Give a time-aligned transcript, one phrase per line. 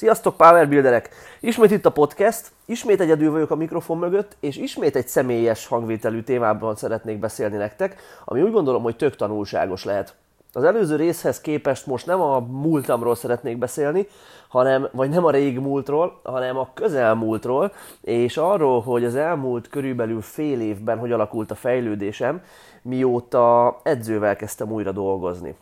[0.00, 1.10] Sziasztok, Power Builderek!
[1.40, 6.22] Ismét itt a podcast, ismét egyedül vagyok a mikrofon mögött, és ismét egy személyes hangvételű
[6.22, 10.14] témában szeretnék beszélni nektek, ami úgy gondolom, hogy tök tanulságos lehet.
[10.52, 14.06] Az előző részhez képest most nem a múltamról szeretnék beszélni,
[14.48, 20.20] hanem, vagy nem a rég múltról, hanem a közelmúltról, és arról, hogy az elmúlt körülbelül
[20.20, 22.42] fél évben hogy alakult a fejlődésem,
[22.82, 25.56] mióta edzővel kezdtem újra dolgozni.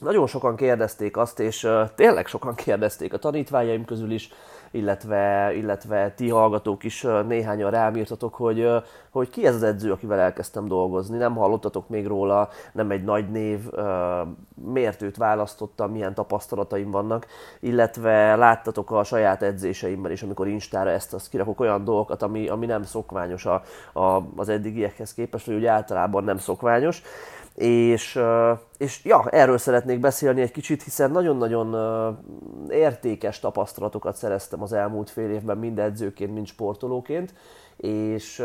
[0.00, 4.30] Nagyon sokan kérdezték azt, és tényleg sokan kérdezték a tanítványaim közül is,
[4.70, 8.68] illetve, illetve ti hallgatók is néhányan rám írtatok, hogy,
[9.10, 11.16] hogy ki ez az edző, akivel elkezdtem dolgozni.
[11.16, 13.60] Nem hallottatok még róla, nem egy nagy név,
[14.54, 17.26] miért őt választottam, milyen tapasztalataim vannak,
[17.60, 22.66] illetve láttatok a saját edzéseimben is, amikor Instára ezt azt kirakok olyan dolgokat, ami, ami
[22.66, 23.62] nem szokványos a,
[23.92, 27.02] a, az eddigiekhez képest, vagy úgy általában nem szokványos.
[27.58, 28.20] És,
[28.76, 31.76] és ja, erről szeretnék beszélni egy kicsit, hiszen nagyon-nagyon
[32.68, 37.34] értékes tapasztalatokat szereztem az elmúlt fél évben, mind edzőként, mind sportolóként,
[37.76, 38.42] és,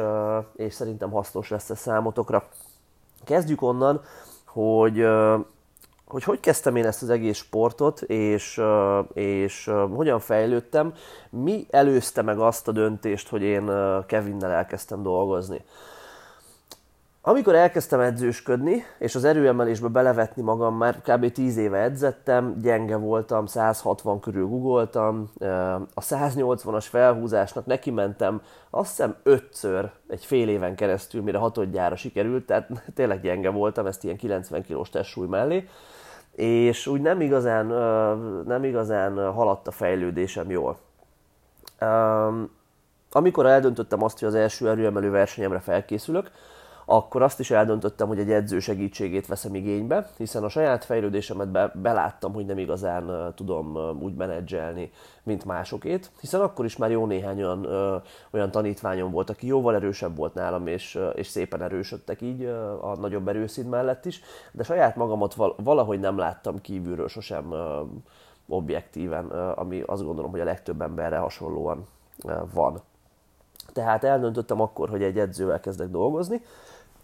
[0.55, 2.47] és szerintem hasznos lesz ez számotokra.
[3.23, 4.01] Kezdjük onnan,
[4.45, 5.05] hogy
[6.07, 8.61] hogy hogy kezdtem én ezt az egész sportot, és,
[9.13, 10.93] és hogyan fejlődtem,
[11.29, 13.71] mi előzte meg azt a döntést, hogy én
[14.05, 15.61] Kevinnel elkezdtem dolgozni.
[17.25, 21.31] Amikor elkezdtem edzősködni, és az erőemelésbe belevetni magam, már kb.
[21.31, 25.29] 10 éve edzettem, gyenge voltam, 160 körül googoltam,
[25.93, 32.45] a 180-as felhúzásnak neki mentem, azt hiszem ötször, egy fél éven keresztül, mire hatodjára sikerült,
[32.45, 35.67] tehát tényleg gyenge voltam, ezt ilyen 90 kilós testsúly mellé,
[36.35, 37.65] és úgy nem igazán,
[38.45, 40.77] nem igazán haladt a fejlődésem jól.
[43.11, 46.31] Amikor eldöntöttem azt, hogy az első erőemelő versenyemre felkészülök,
[46.85, 51.71] akkor azt is eldöntöttem, hogy egy edző segítségét veszem igénybe, hiszen a saját fejlődésemet be,
[51.75, 54.91] beláttam, hogy nem igazán tudom úgy menedzselni,
[55.23, 57.67] mint másokét, hiszen akkor is már jó néhány olyan,
[58.31, 62.43] olyan tanítványom volt, aki jóval erősebb volt nálam, és, és szépen erősödtek így
[62.81, 64.21] a nagyobb erőszín mellett is,
[64.51, 67.53] de saját magamat val- valahogy nem láttam kívülről sosem
[68.47, 71.87] objektíven, ami azt gondolom, hogy a legtöbb emberre hasonlóan
[72.53, 72.81] van.
[73.73, 76.41] Tehát eldöntöttem akkor, hogy egy edzővel kezdek dolgozni,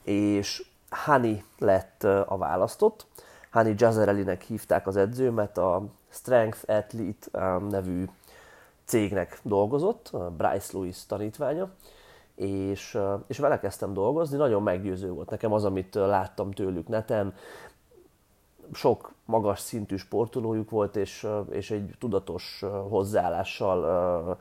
[0.09, 3.05] és Hani lett a választott.
[3.51, 8.05] Hani Jazerelinek hívták az edzőmet, a Strength Athlete nevű
[8.85, 11.69] cégnek dolgozott, Bryce Lewis tanítványa,
[12.35, 12.97] és,
[13.27, 17.33] és vele kezdtem dolgozni, nagyon meggyőző volt nekem az, amit láttam tőlük neten,
[18.73, 24.37] sok magas szintű sportolójuk volt, és, és egy tudatos hozzáállással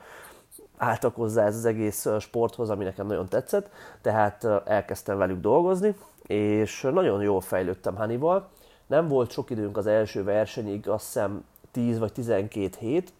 [0.79, 3.69] álltak hozzá ez az egész sporthoz, ami nekem nagyon tetszett,
[4.01, 5.95] tehát elkezdtem velük dolgozni,
[6.27, 8.49] és nagyon jól fejlődtem Hannibal.
[8.87, 13.13] Nem volt sok időnk az első versenyig, azt hiszem 10 vagy 12 hét.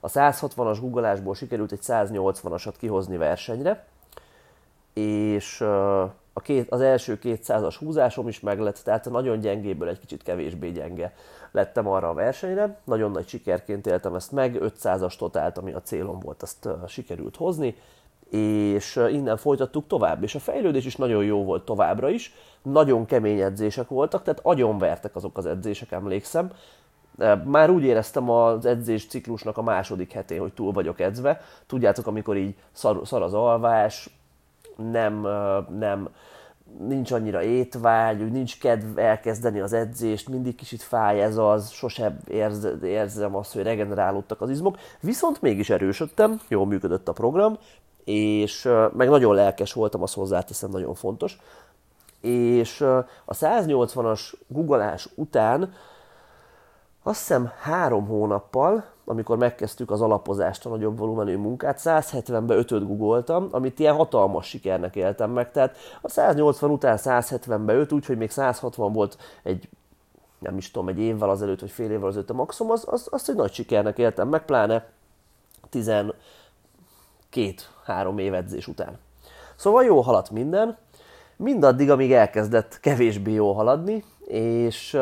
[0.00, 3.86] A 160-as guggolásból sikerült egy 180-asat kihozni versenyre,
[4.92, 5.60] és
[6.32, 11.14] a két, az első 200-as húzásom is meglett, tehát nagyon gyengéből egy kicsit kevésbé gyenge
[11.52, 12.78] lettem arra a versenyre.
[12.84, 17.76] Nagyon nagy sikerként éltem ezt meg, 500-as totált, ami a célom volt, azt sikerült hozni,
[18.30, 23.40] és innen folytattuk tovább, és a fejlődés is nagyon jó volt továbbra is, nagyon kemény
[23.40, 26.50] edzések voltak, tehát agyonvertek azok az edzések, emlékszem.
[27.44, 31.40] Már úgy éreztem az edzés ciklusnak a második hetén, hogy túl vagyok edzve.
[31.66, 34.10] Tudjátok, amikor így szar, szar az alvás,
[34.76, 35.26] nem,
[35.78, 36.08] nem,
[36.78, 42.18] nincs annyira étvágy, úgy nincs kedv elkezdeni az edzést, mindig kicsit fáj ez az, sosem
[42.28, 47.58] érz, érzem azt, hogy regenerálódtak az izmok, viszont mégis erősödtem, jól működött a program,
[48.04, 51.38] és meg nagyon lelkes voltam, azt hozzáteszem, nagyon fontos.
[52.20, 52.80] És
[53.24, 55.72] a 180-as guggolás után
[57.02, 63.48] azt hiszem három hónappal amikor megkezdtük az alapozást, a nagyobb volumenű munkát, 170-be 5 googoltam,
[63.50, 65.50] amit ilyen hatalmas sikernek éltem meg.
[65.50, 69.68] Tehát a 180 után 170-be 5, úgyhogy még 160 volt egy
[70.38, 73.28] nem is tudom, egy évvel azelőtt, vagy fél évvel azelőtt a maximum, az, az, azt
[73.28, 74.86] egy nagy sikernek éltem meg, pláne
[75.72, 76.12] 12-3
[78.18, 78.98] év edzés után.
[79.56, 80.78] Szóval jó haladt minden,
[81.36, 84.98] mindaddig, amíg elkezdett kevésbé jó haladni, és,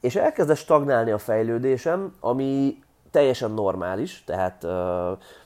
[0.00, 2.78] és elkezdett stagnálni a fejlődésem, ami
[3.10, 4.66] teljesen normális, tehát,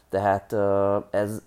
[0.09, 0.55] tehát
[1.11, 1.43] ez,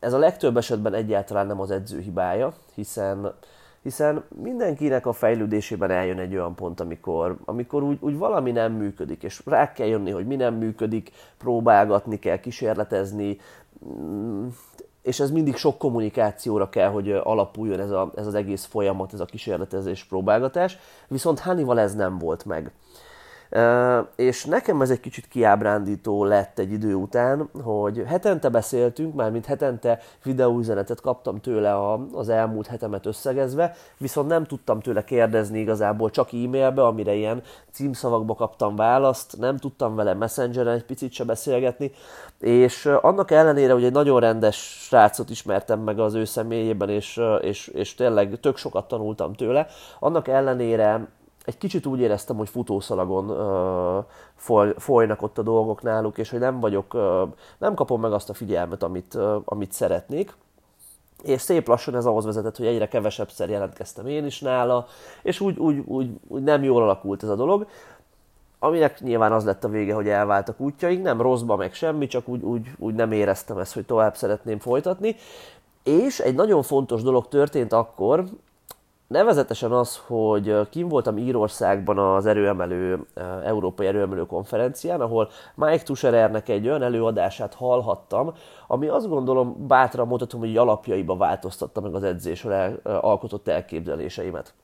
[0.00, 3.34] ez a legtöbb esetben egyáltalán nem az edző hibája, hiszen,
[3.82, 9.22] hiszen mindenkinek a fejlődésében eljön egy olyan pont, amikor, amikor úgy, úgy valami nem működik,
[9.22, 13.40] és rá kell jönni, hogy mi nem működik, próbálgatni kell, kísérletezni,
[13.86, 14.46] mm,
[15.02, 19.20] és ez mindig sok kommunikációra kell, hogy alapuljon ez, a, ez az egész folyamat, ez
[19.20, 20.78] a kísérletezés, próbálgatás,
[21.08, 22.72] viszont Hannibal ez nem volt meg
[24.16, 29.46] És nekem ez egy kicsit kiábrándító lett egy idő után, hogy hetente beszéltünk, már mint
[29.46, 36.32] hetente videóüzenetet kaptam tőle az elmúlt hetemet összegezve, viszont nem tudtam tőle kérdezni igazából csak
[36.32, 37.42] e-mailbe, amire ilyen
[37.72, 41.92] címszavakba kaptam választ, nem tudtam vele messengeren egy picit se beszélgetni,
[42.40, 44.56] és annak ellenére, hogy egy nagyon rendes
[44.86, 49.66] srácot ismertem meg az ő személyében, és, és, és tényleg tök sokat tanultam tőle,
[49.98, 51.08] annak ellenére
[51.44, 54.04] egy kicsit úgy éreztem, hogy futószalagon uh,
[54.34, 58.30] foly, folynak ott a dolgok náluk, és hogy nem vagyok, uh, nem kapom meg azt
[58.30, 60.34] a figyelmet, amit, uh, amit szeretnék.
[61.22, 64.86] És szép lassan ez ahhoz vezetett, hogy egyre kevesebbszer jelentkeztem én is nála,
[65.22, 67.66] és úgy, úgy, úgy, úgy nem jól alakult ez a dolog
[68.64, 72.42] aminek nyilván az lett a vége, hogy elváltak útjaink, nem rosszba meg semmi, csak úgy,
[72.42, 75.16] úgy, úgy nem éreztem ezt, hogy tovább szeretném folytatni.
[75.82, 78.24] És egy nagyon fontos dolog történt akkor,
[79.06, 83.06] Nevezetesen az, hogy kim voltam Írországban az erőemelő,
[83.44, 88.34] Európai Erőemelő konferencián, ahol Mike Tusherernek egy olyan előadását hallhattam,
[88.66, 94.54] ami azt gondolom bátran mondhatom, hogy alapjaiba változtatta meg az edzésről alkotott elképzeléseimet.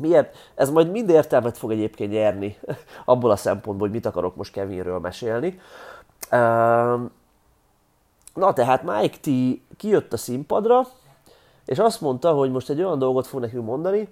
[0.00, 0.36] Miért?
[0.54, 2.56] Ez majd mind értelmet fog egyébként nyerni
[3.04, 5.60] abból a szempontból, hogy mit akarok most Kevinről mesélni.
[8.34, 9.28] Na tehát Mike T
[9.76, 10.86] kijött a színpadra,
[11.66, 14.08] és azt mondta, hogy most egy olyan dolgot fog nekünk mondani,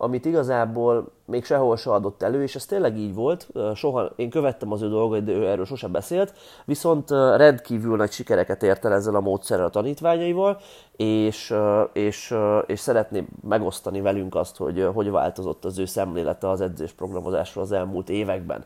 [0.00, 3.48] amit igazából még sehol se adott elő, és ez tényleg így volt.
[3.74, 6.34] Soha, én követtem az ő dolgait, de ő erről sosem beszélt,
[6.64, 10.58] viszont rendkívül nagy sikereket ért el ezzel a módszerrel a tanítványaival,
[10.96, 11.54] és,
[11.92, 12.34] és,
[12.66, 18.08] és szeretném megosztani velünk azt, hogy hogy változott az ő szemlélete az edzésprogramozásról az elmúlt
[18.08, 18.64] években.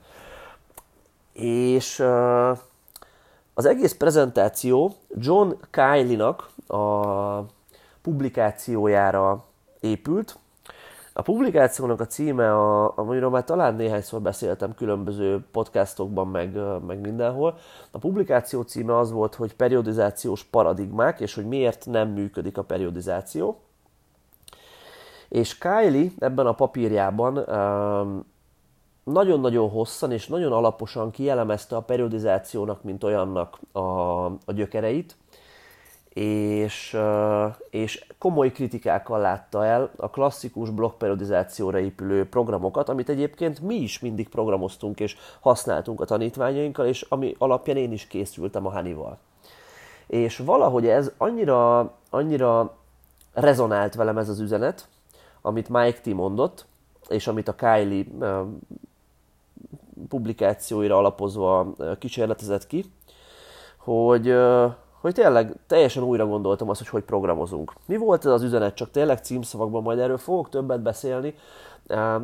[1.33, 2.05] És
[3.55, 6.83] az egész prezentáció John Kylie-nak a
[8.03, 9.45] publikációjára
[9.81, 10.39] épült.
[11.15, 17.59] A publikációnak a címe, a, amiről már talán néhányszor beszéltem különböző podcastokban, meg, meg mindenhol.
[17.91, 23.61] A publikáció címe az volt, hogy periodizációs paradigmák, és hogy miért nem működik a periodizáció.
[25.29, 28.25] És Kylie ebben a papírjában um,
[29.05, 33.81] nagyon-nagyon hosszan és nagyon alaposan kielemezte a periodizációnak, mint olyannak a,
[34.25, 35.17] a gyökereit,
[36.15, 36.97] és,
[37.71, 44.29] és komoly kritikákkal látta el a klasszikus blokkperiodizációra épülő programokat, amit egyébként mi is mindig
[44.29, 49.19] programoztunk és használtunk a tanítványainkkal, és ami alapján én is készültem a Hanival.
[50.07, 52.77] És valahogy ez annyira, annyira
[53.33, 54.89] rezonált velem ez az üzenet,
[55.43, 56.67] amit Mike T mondott,
[57.09, 58.05] és amit a Kylie
[60.09, 62.85] publikációira alapozva kísérletezett ki,
[63.77, 64.35] hogy,
[65.03, 67.73] hogy tényleg teljesen újra gondoltam azt, hogy hogy programozunk.
[67.87, 71.35] Mi volt ez az üzenet, csak tényleg címszavakban, majd erről fogok többet beszélni.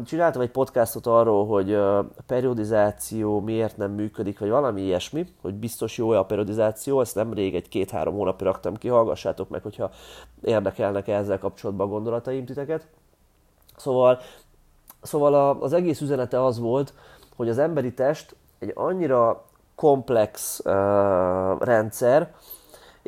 [0.04, 5.98] Csináltam egy podcastot arról, hogy a periodizáció miért nem működik, vagy valami ilyesmi, hogy biztos
[5.98, 9.90] jó a periodizáció, ezt nemrég egy két-három hónapja raktam ki, hallgassátok meg, hogyha
[10.42, 12.86] érdekelnek ezzel kapcsolatban a gondolataim titeket.
[13.76, 14.18] Szóval,
[15.02, 16.94] szóval az egész üzenete az volt,
[17.36, 19.44] hogy az emberi test egy annyira
[19.74, 20.72] komplex uh,
[21.58, 22.34] rendszer,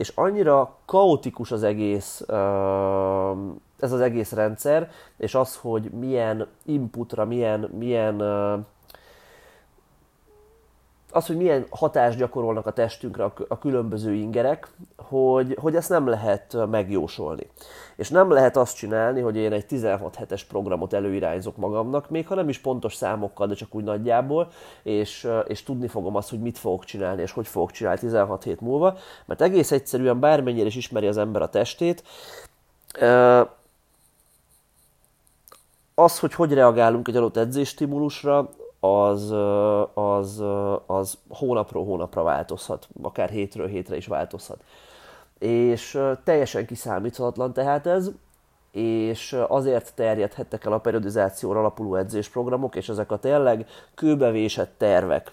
[0.01, 2.21] és annyira kaotikus az egész,
[3.79, 8.17] ez az egész rendszer, és az, hogy milyen inputra, milyen, milyen
[11.13, 16.57] az, hogy milyen hatást gyakorolnak a testünkre a különböző ingerek, hogy, hogy ezt nem lehet
[16.71, 17.47] megjósolni.
[17.97, 22.35] És nem lehet azt csinálni, hogy én egy 16 hetes programot előirányzok magamnak, még ha
[22.35, 24.49] nem is pontos számokkal, de csak úgy nagyjából,
[24.83, 28.61] és, és tudni fogom azt, hogy mit fogok csinálni, és hogy fogok csinálni 16 hét
[28.61, 32.03] múlva, mert egész egyszerűen bármennyire is ismeri az ember a testét,
[35.95, 38.51] az, hogy hogy reagálunk egy adott edzésstimulusra,
[38.81, 39.35] az,
[39.95, 40.43] az,
[40.87, 44.63] az hónapról hónapra változhat, akár hétről hétre is változhat.
[45.39, 48.11] És teljesen kiszámíthatatlan tehát ez,
[48.73, 55.33] és azért terjedhettek el a periodizációra alapuló edzésprogramok, és ezek a tényleg kőbevésett tervek,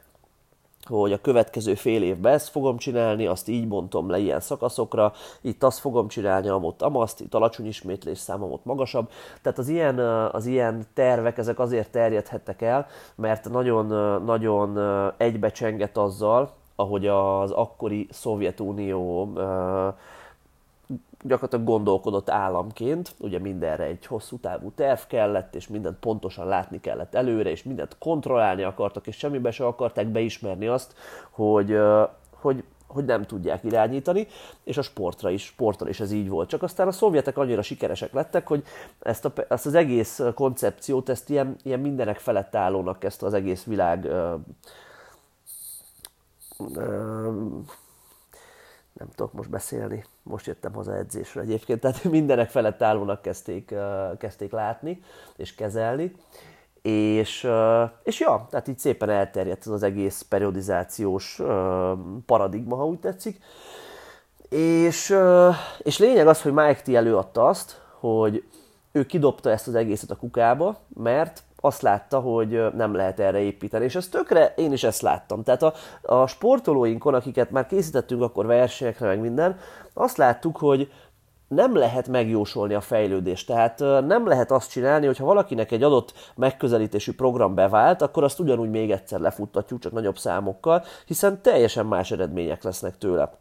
[0.88, 5.64] hogy a következő fél évben ezt fogom csinálni, azt így bontom le ilyen szakaszokra, itt
[5.64, 9.10] azt fogom csinálni, amott amaszt, itt alacsony ismétlés számom ott magasabb.
[9.42, 10.00] Tehát az ilyen,
[10.32, 13.86] az ilyen tervek, ezek azért terjedhettek el, mert nagyon,
[14.24, 14.80] nagyon
[15.18, 19.30] egybecsengett azzal, ahogy az akkori Szovjetunió
[21.28, 27.16] gyakorlatilag gondolkodott államként, ugye mindenre egy hosszú távú terv kellett, és mindent pontosan látni kellett
[27.16, 30.94] előre, és mindent kontrollálni akartak, és semmibe se akarták beismerni azt,
[31.32, 31.78] hogy,
[32.40, 34.28] hogy hogy nem tudják irányítani,
[34.64, 36.50] és a sportra is, sportra is ez így volt.
[36.50, 38.64] Csak aztán a szovjetek annyira sikeresek lettek, hogy
[39.00, 43.64] ezt, a, ezt az egész koncepciót, ezt ilyen, ilyen mindenek felett állónak, ezt az egész
[43.64, 44.36] világ ö,
[46.74, 47.32] ö,
[48.98, 53.74] nem tudok most beszélni, most jöttem haza edzésre egyébként, tehát mindenek felett állónak kezdték,
[54.18, 55.02] kezdték látni
[55.36, 56.16] és kezelni.
[56.82, 57.50] És,
[58.04, 61.42] és ja, tehát így szépen elterjedt ez az egész periodizációs
[62.26, 63.40] paradigma, ha úgy tetszik.
[64.50, 65.16] És,
[65.78, 68.44] és lényeg az, hogy Mike T előadta azt, hogy
[68.92, 73.86] ő kidobta ezt az egészet a kukába, mert azt látta, hogy nem lehet erre építeni.
[73.86, 75.44] És ez tökre, én is ezt láttam.
[75.44, 79.58] Tehát a, a sportolóinkon, akiket már készítettünk akkor versenyekre, meg minden,
[79.94, 80.92] azt láttuk, hogy
[81.48, 83.48] nem lehet megjósolni a fejlődést.
[83.48, 88.40] Tehát nem lehet azt csinálni, hogy ha valakinek egy adott megközelítésű program bevált, akkor azt
[88.40, 93.32] ugyanúgy még egyszer lefuttatjuk, csak nagyobb számokkal, hiszen teljesen más eredmények lesznek tőle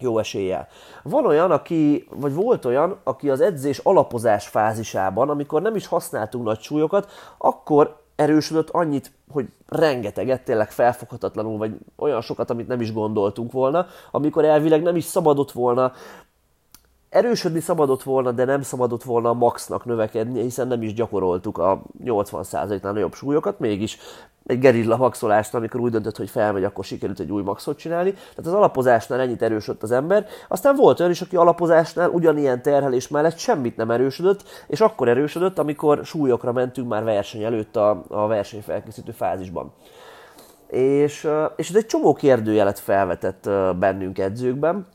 [0.00, 0.68] jó eséllyel.
[1.02, 6.44] Van olyan, aki, vagy volt olyan, aki az edzés alapozás fázisában, amikor nem is használtunk
[6.44, 12.92] nagy súlyokat, akkor erősödött annyit, hogy rengeteget, tényleg felfoghatatlanul, vagy olyan sokat, amit nem is
[12.92, 15.92] gondoltunk volna, amikor elvileg nem is szabadott volna
[17.16, 21.82] erősödni szabadott volna, de nem szabadott volna a maxnak növekedni, hiszen nem is gyakoroltuk a
[22.04, 23.98] 80%-nál nagyobb súlyokat, mégis
[24.46, 28.10] egy gerilla maxolást, amikor úgy döntött, hogy felmegy, akkor sikerült egy új maxot csinálni.
[28.10, 30.26] Tehát az alapozásnál ennyit erősödött az ember.
[30.48, 35.58] Aztán volt olyan is, aki alapozásnál ugyanilyen terhelés mellett semmit nem erősödött, és akkor erősödött,
[35.58, 39.72] amikor súlyokra mentünk már verseny előtt a, a versenyfelkészítő fázisban.
[40.70, 44.86] És, és ez egy csomó kérdőjelet felvetett bennünk edzőkben,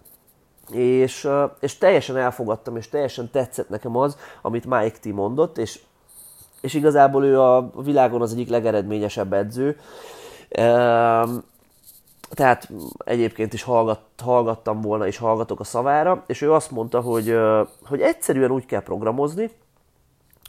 [0.69, 5.79] és, és teljesen elfogadtam, és teljesen tetszett nekem az, amit Mike T mondott, és,
[6.61, 9.77] és igazából ő a világon az egyik legeredményesebb edző.
[12.29, 17.37] Tehát egyébként is hallgat, hallgattam volna, és hallgatok a szavára, és ő azt mondta, hogy,
[17.83, 19.51] hogy egyszerűen úgy kell programozni,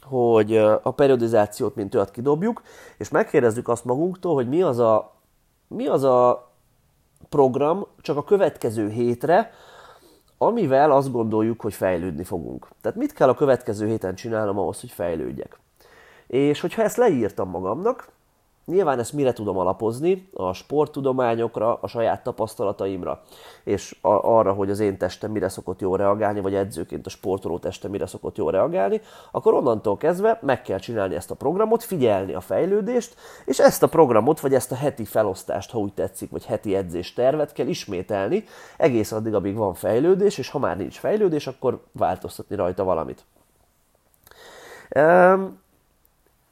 [0.03, 2.61] hogy a periodizációt, mint olyat kidobjuk,
[2.97, 5.13] és megkérdezzük azt magunktól, hogy mi az a,
[5.67, 6.51] mi az a
[7.29, 9.51] program csak a következő hétre,
[10.45, 12.67] amivel azt gondoljuk, hogy fejlődni fogunk.
[12.81, 15.59] Tehát mit kell a következő héten csinálnom ahhoz, hogy fejlődjek.
[16.27, 18.07] És hogyha ezt leírtam magamnak,
[18.65, 20.29] Nyilván ezt mire tudom alapozni?
[20.33, 23.21] A sporttudományokra, a saját tapasztalataimra,
[23.63, 27.59] és a, arra, hogy az én testem mire szokott jól reagálni, vagy edzőként a sportoló
[27.59, 29.01] teste mire szokott jól reagálni,
[29.31, 33.15] akkor onnantól kezdve meg kell csinálni ezt a programot, figyelni a fejlődést,
[33.45, 37.13] és ezt a programot, vagy ezt a heti felosztást, ha úgy tetszik, vagy heti edzés
[37.13, 38.43] tervet kell ismételni,
[38.77, 43.25] egész addig, amíg van fejlődés, és ha már nincs fejlődés, akkor változtatni rajta valamit.
[44.95, 45.61] Um,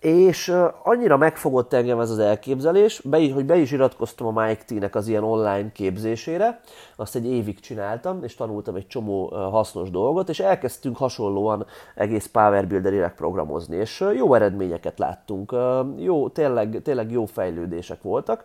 [0.01, 4.95] és annyira megfogott engem ez az elképzelés, be, hogy be is iratkoztam a Mike T-nek
[4.95, 6.59] az ilyen online képzésére,
[6.95, 11.65] azt egy évig csináltam, és tanultam egy csomó hasznos dolgot, és elkezdtünk hasonlóan
[11.95, 15.55] egész Power Builder programozni, és jó eredményeket láttunk,
[15.97, 18.43] jó, tényleg, tényleg jó fejlődések voltak.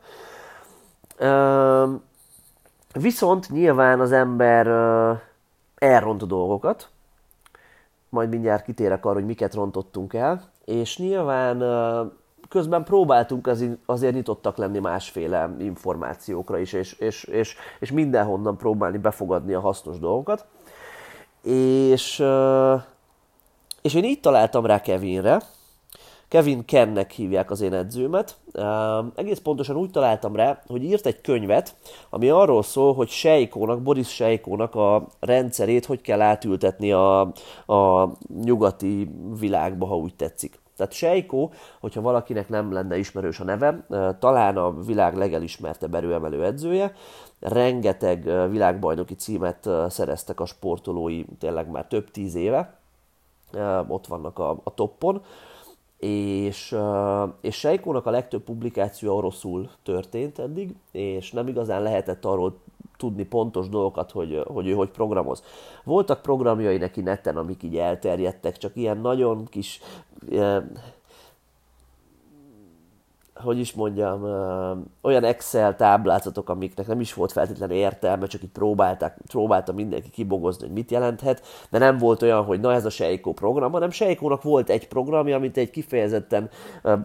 [2.92, 4.66] Viszont nyilván az ember
[5.74, 6.88] elront dolgokat,
[8.08, 11.62] majd mindjárt kitérek arra, hogy miket rontottunk el, és nyilván
[12.48, 13.50] közben próbáltunk
[13.86, 19.98] azért nyitottak lenni másféle információkra is, és, és, és, és mindenhonnan próbálni befogadni a hasznos
[19.98, 20.46] dolgokat.
[21.42, 22.24] És,
[23.82, 25.40] és én így találtam rá Kevinre,
[26.36, 28.36] Kevin Kennek hívják az én edzőmet.
[29.14, 31.74] Egész pontosan úgy találtam rá, hogy írt egy könyvet,
[32.10, 37.20] ami arról szól, hogy Sejkónak, Boris Sejkónak a rendszerét hogy kell átültetni a,
[37.66, 38.12] a
[38.42, 40.58] nyugati világba, ha úgy tetszik.
[40.76, 43.86] Tehát Sejkó, hogyha valakinek nem lenne ismerős a neve,
[44.18, 46.92] talán a világ legelismertebb erőemelő edzője,
[47.40, 52.78] rengeteg világbajnoki címet szereztek a sportolói tényleg már több tíz éve,
[53.88, 55.22] ott vannak a, a toppon,
[55.98, 56.76] és,
[57.40, 62.58] és Sejkónak a legtöbb publikáció oroszul történt eddig, és nem igazán lehetett arról
[62.96, 65.42] tudni pontos dolgokat, hogy, hogy ő hogy programoz.
[65.84, 69.80] Voltak programjai neki neten, amik így elterjedtek, csak ilyen nagyon kis
[73.42, 74.22] hogy is mondjam,
[75.02, 80.66] olyan Excel táblázatok, amiknek nem is volt feltétlenül értelme, csak így próbálták, próbálta mindenki kibogozni,
[80.66, 84.42] hogy mit jelenthet, de nem volt olyan, hogy na ez a Seiko program, hanem Seikónak
[84.42, 86.50] volt egy programja, amit egy kifejezetten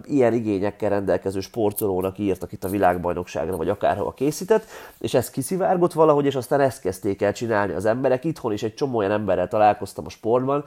[0.03, 4.65] ilyen igényekkel rendelkező sportolónak írtak itt a világbajnokságra, vagy akárhova készített,
[4.99, 8.23] és ez kiszivárgott valahogy, és aztán ezt kezdték el csinálni az emberek.
[8.23, 10.63] Itthon is egy csomó olyan emberrel találkoztam a sportban,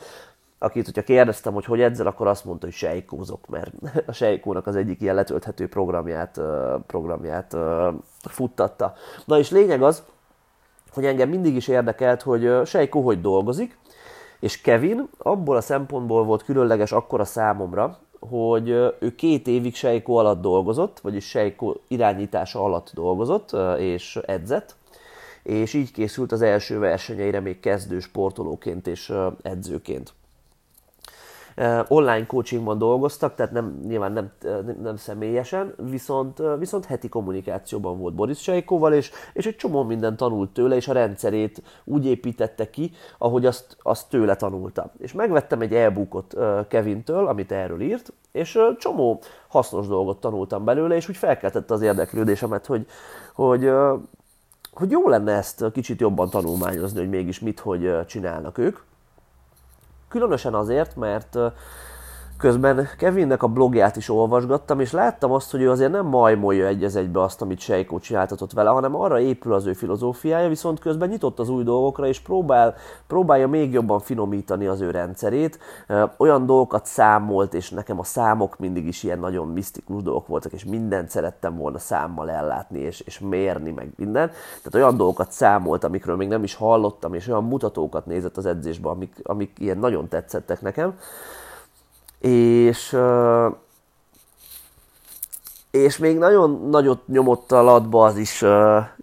[0.65, 3.73] akit, hogyha kérdeztem, hogy hogy edzel, akkor azt mondta, hogy sejkózok, mert
[4.07, 6.41] a sejkónak az egyik ilyen letölthető programját,
[6.87, 7.57] programját
[8.29, 8.95] futtatta.
[9.25, 10.03] Na és lényeg az,
[10.93, 13.79] hogy engem mindig is érdekelt, hogy Sejko hogy dolgozik,
[14.41, 20.41] és Kevin abból a szempontból volt különleges akkora számomra, hogy ő két évig Sejko alatt
[20.41, 24.75] dolgozott, vagyis Sejko irányítása alatt dolgozott és edzett,
[25.43, 30.13] és így készült az első versenyeire még kezdő sportolóként és edzőként.
[31.89, 34.33] Online coachingban dolgoztak, tehát nem, nyilván nem,
[34.83, 40.51] nem személyesen, viszont, viszont heti kommunikációban volt Boris Sejkóval, és, és egy csomó minden tanult
[40.51, 44.93] tőle, és a rendszerét úgy építette ki, ahogy azt, azt tőle tanulta.
[44.99, 46.35] És megvettem egy e-bookot
[46.69, 52.67] Kevintől, amit erről írt, és csomó hasznos dolgot tanultam belőle, és úgy felkeltette az érdeklődésemet,
[52.67, 52.87] hogy,
[53.35, 53.71] hogy
[54.75, 58.79] hogy jó lenne ezt kicsit jobban tanulmányozni, hogy mégis mit, hogy csinálnak ők.
[60.15, 61.39] Különösen azért, mert
[62.39, 66.85] Közben Kevinnek a blogját is olvasgattam, és láttam azt, hogy ő azért nem majmolja egy
[66.85, 71.09] az egybe azt, amit Seiko csináltatott vele, hanem arra épül az ő filozófiája, viszont közben
[71.09, 72.75] nyitott az új dolgokra, és próbál,
[73.07, 75.59] próbálja még jobban finomítani az ő rendszerét.
[76.17, 80.65] Olyan dolgokat számolt, és nekem a számok mindig is ilyen nagyon misztikus dolgok voltak, és
[80.65, 84.29] mindent szerettem volna számmal ellátni, és, és mérni, meg minden.
[84.29, 88.93] Tehát olyan dolgokat számolt, amikről még nem is hallottam, és olyan mutatókat nézett az edzésben,
[88.93, 90.95] amik, amik ilyen nagyon tetszettek nekem
[92.25, 92.97] és
[95.71, 98.45] és még nagyon nagyot nyomott a latba az is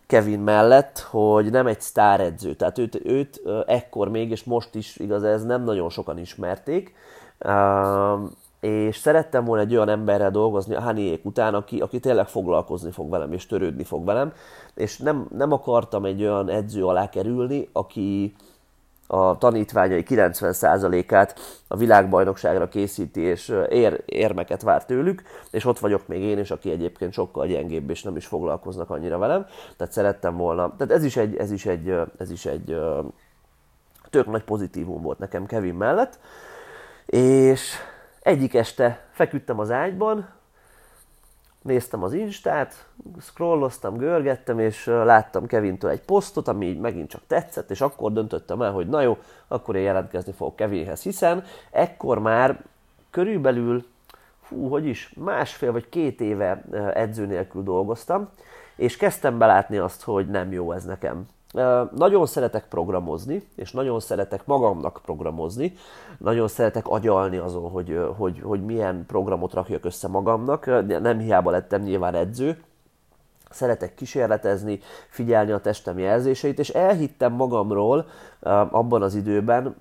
[0.07, 2.53] Kevin mellett, hogy nem egy sztáredző.
[2.53, 6.93] Tehát őt, őt ekkor még, és most is igaz, ez nem nagyon sokan ismerték.
[8.59, 13.09] És szerettem volna egy olyan emberrel dolgozni a Haniék után, aki, aki tényleg foglalkozni fog
[13.09, 14.33] velem, és törődni fog velem.
[14.75, 18.35] És nem, nem akartam egy olyan edző alá kerülni, aki,
[19.13, 26.21] a tanítványai 90%-át a világbajnokságra készíti, és ér, érmeket vár tőlük, és ott vagyok még
[26.21, 29.45] én is, aki egyébként sokkal gyengébb, és nem is foglalkoznak annyira velem.
[29.77, 32.79] Tehát szerettem volna, tehát ez is egy, ez is egy, ez is egy
[34.09, 36.19] tök nagy pozitívum volt nekem Kevin mellett,
[37.05, 37.71] és
[38.21, 40.29] egyik este feküdtem az ágyban,
[41.61, 42.85] néztem az Instát,
[43.21, 48.61] scrolloztam, görgettem, és láttam Kevintől egy posztot, ami így megint csak tetszett, és akkor döntöttem
[48.61, 52.63] el, hogy na jó, akkor én jelentkezni fogok Kevinhez, hiszen ekkor már
[53.09, 53.85] körülbelül,
[54.41, 58.29] fú, hogy is, másfél vagy két éve edző nélkül dolgoztam,
[58.75, 61.27] és kezdtem belátni azt, hogy nem jó ez nekem.
[61.95, 65.73] Nagyon szeretek programozni, és nagyon szeretek magamnak programozni,
[66.17, 70.65] nagyon szeretek agyalni azon, hogy, hogy, hogy milyen programot rakjak össze magamnak.
[71.01, 72.63] Nem hiába lettem nyilván edző,
[73.49, 78.07] szeretek kísérletezni, figyelni a testem jelzéseit, és elhittem magamról
[78.69, 79.75] abban az időben,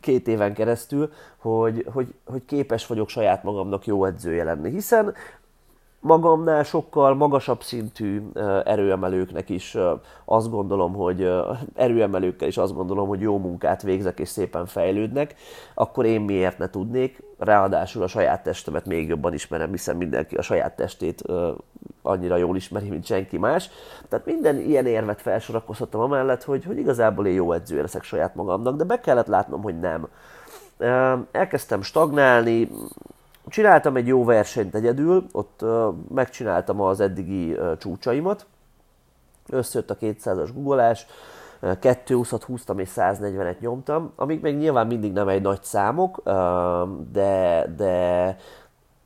[0.00, 4.70] két éven keresztül, hogy, hogy, hogy képes vagyok saját magamnak jó edzője lenni.
[4.70, 5.14] Hiszen
[6.06, 8.22] magamnál sokkal magasabb szintű
[8.64, 9.76] erőemelőknek is
[10.24, 11.32] azt gondolom, hogy
[11.74, 15.34] erőemelőkkel is azt gondolom, hogy jó munkát végzek és szépen fejlődnek,
[15.74, 20.42] akkor én miért ne tudnék, ráadásul a saját testemet még jobban ismerem, hiszen mindenki a
[20.42, 21.22] saját testét
[22.02, 23.70] annyira jól ismeri, mint senki más.
[24.08, 28.76] Tehát minden ilyen érvet felsorakozhattam amellett, hogy, hogy igazából én jó edző leszek saját magamnak,
[28.76, 30.08] de be kellett látnom, hogy nem.
[31.32, 32.70] Elkezdtem stagnálni,
[33.48, 35.64] Csináltam egy jó versenyt egyedül, ott
[36.14, 38.46] megcsináltam az eddigi csúcsaimat,
[39.48, 41.06] összejött a 200-as guggolás,
[41.62, 46.22] 220-at húztam és 140-et nyomtam, amik még nyilván mindig nem egy nagy számok,
[47.12, 48.36] de, de,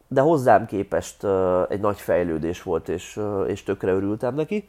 [0.09, 1.26] de hozzám képest
[1.68, 4.68] egy nagy fejlődés volt, és, és tökre örültem neki,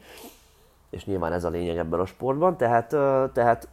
[0.90, 2.88] és nyilván ez a lényeg ebben a sportban, tehát,
[3.32, 3.68] tehát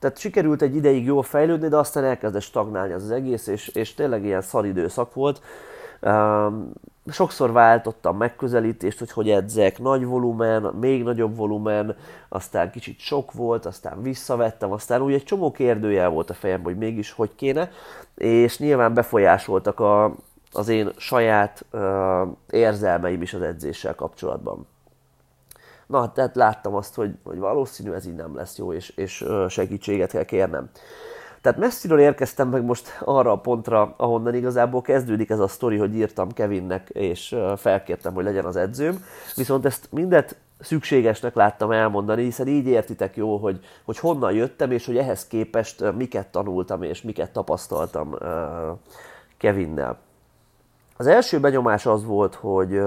[0.00, 3.94] tehát sikerült egy ideig jól fejlődni, de aztán elkezdett stagnálni az, az egész, és, és
[3.94, 5.42] tényleg ilyen szar időszak volt.
[6.00, 6.72] Um,
[7.06, 11.96] sokszor váltottam megközelítést, hogy hogy edzek, nagy volumen, még nagyobb volumen,
[12.28, 16.76] aztán kicsit sok volt, aztán visszavettem, aztán úgy egy csomó kérdőjel volt a fejem, hogy
[16.76, 17.70] mégis hogy kéne,
[18.14, 20.14] és nyilván befolyásoltak a,
[20.52, 21.80] az én saját uh,
[22.50, 24.66] érzelmeim is az edzéssel kapcsolatban.
[25.90, 30.10] Na, tehát láttam azt, hogy, hogy valószínű ez így nem lesz jó, és, és segítséget
[30.10, 30.70] kell kérnem.
[31.40, 35.94] Tehát messziről érkeztem meg most arra a pontra, ahonnan igazából kezdődik ez a sztori, hogy
[35.94, 39.04] írtam Kevinnek, és felkértem, hogy legyen az edzőm.
[39.36, 44.86] Viszont ezt mindet szükségesnek láttam elmondani, hiszen így értitek jó, hogy, hogy honnan jöttem, és
[44.86, 48.16] hogy ehhez képest miket tanultam, és miket tapasztaltam
[49.38, 49.98] Kevinnel.
[50.96, 52.80] Az első benyomás az volt, hogy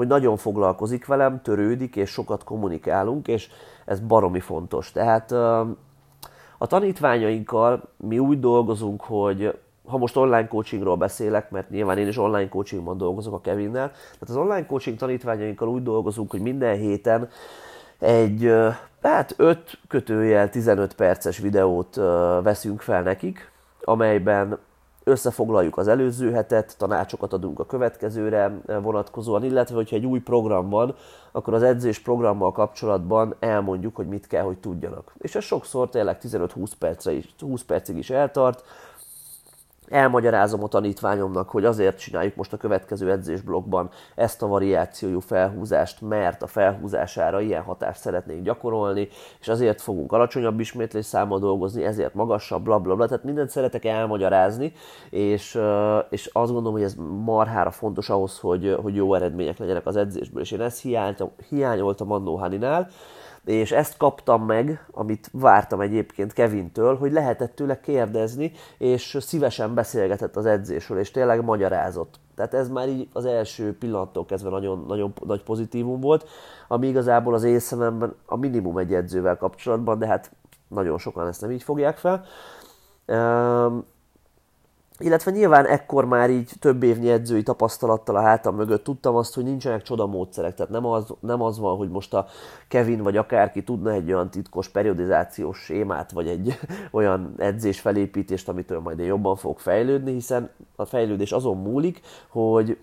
[0.00, 3.48] hogy nagyon foglalkozik velem, törődik, és sokat kommunikálunk, és
[3.84, 4.92] ez baromi fontos.
[4.92, 5.32] Tehát
[6.58, 12.18] a tanítványainkkal mi úgy dolgozunk, hogy ha most online coachingról beszélek, mert nyilván én is
[12.18, 17.28] online coachingban dolgozok a Kevinnel, tehát az online coaching tanítványainkkal úgy dolgozunk, hogy minden héten
[17.98, 18.52] egy
[19.02, 21.94] hát 5 kötőjel 15 perces videót
[22.42, 23.50] veszünk fel nekik,
[23.84, 24.58] amelyben
[25.10, 30.94] összefoglaljuk az előző hetet, tanácsokat adunk a következőre vonatkozóan, illetve hogyha egy új program van,
[31.32, 35.12] akkor az edzés programmal kapcsolatban elmondjuk, hogy mit kell, hogy tudjanak.
[35.18, 38.64] És ez sokszor tényleg 15-20 percre is, 20 percig is eltart,
[39.90, 46.42] elmagyarázom a tanítványomnak, hogy azért csináljuk most a következő edzésblogban ezt a variációjú felhúzást, mert
[46.42, 49.08] a felhúzására ilyen hatást szeretnénk gyakorolni,
[49.40, 53.06] és azért fogunk alacsonyabb ismétlés számmal dolgozni, ezért magasabb, bla, bla, bla.
[53.06, 54.72] tehát mindent szeretek elmagyarázni,
[55.10, 55.60] és,
[56.10, 60.42] és azt gondolom, hogy ez marhára fontos ahhoz, hogy, hogy jó eredmények legyenek az edzésből,
[60.42, 62.88] és én ezt hiányoltam, hiányoltam annó Haninál,
[63.44, 70.36] és ezt kaptam meg, amit vártam egyébként Kevintől, hogy lehetett tőle kérdezni, és szívesen beszélgetett
[70.36, 72.14] az edzésről, és tényleg magyarázott.
[72.34, 76.28] Tehát ez már így az első pillanattól kezdve nagyon, nagyon nagy pozitívum volt,
[76.68, 80.30] ami igazából az észememben a minimum egy edzővel kapcsolatban, de hát
[80.68, 82.24] nagyon sokan ezt nem így fogják fel.
[85.00, 89.44] Illetve nyilván ekkor már így több évnyi edzői tapasztalattal a hátam mögött tudtam azt, hogy
[89.44, 90.54] nincsenek csodamódszerek.
[90.54, 92.26] Tehát nem az, nem az van, hogy most a
[92.68, 96.58] Kevin vagy akárki tudna egy olyan titkos periodizációs sémát, vagy egy
[96.90, 102.78] olyan edzés felépítést, amitől majd én jobban fog fejlődni, hiszen a fejlődés azon múlik, hogy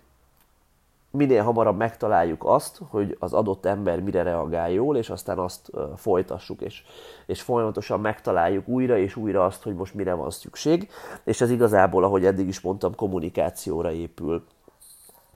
[1.11, 6.61] minél hamarabb megtaláljuk azt, hogy az adott ember mire reagál jól, és aztán azt folytassuk,
[6.61, 6.83] és,
[7.25, 10.89] és folyamatosan megtaláljuk újra és újra azt, hogy most mire van szükség,
[11.23, 14.43] és ez igazából, ahogy eddig is mondtam, kommunikációra épül.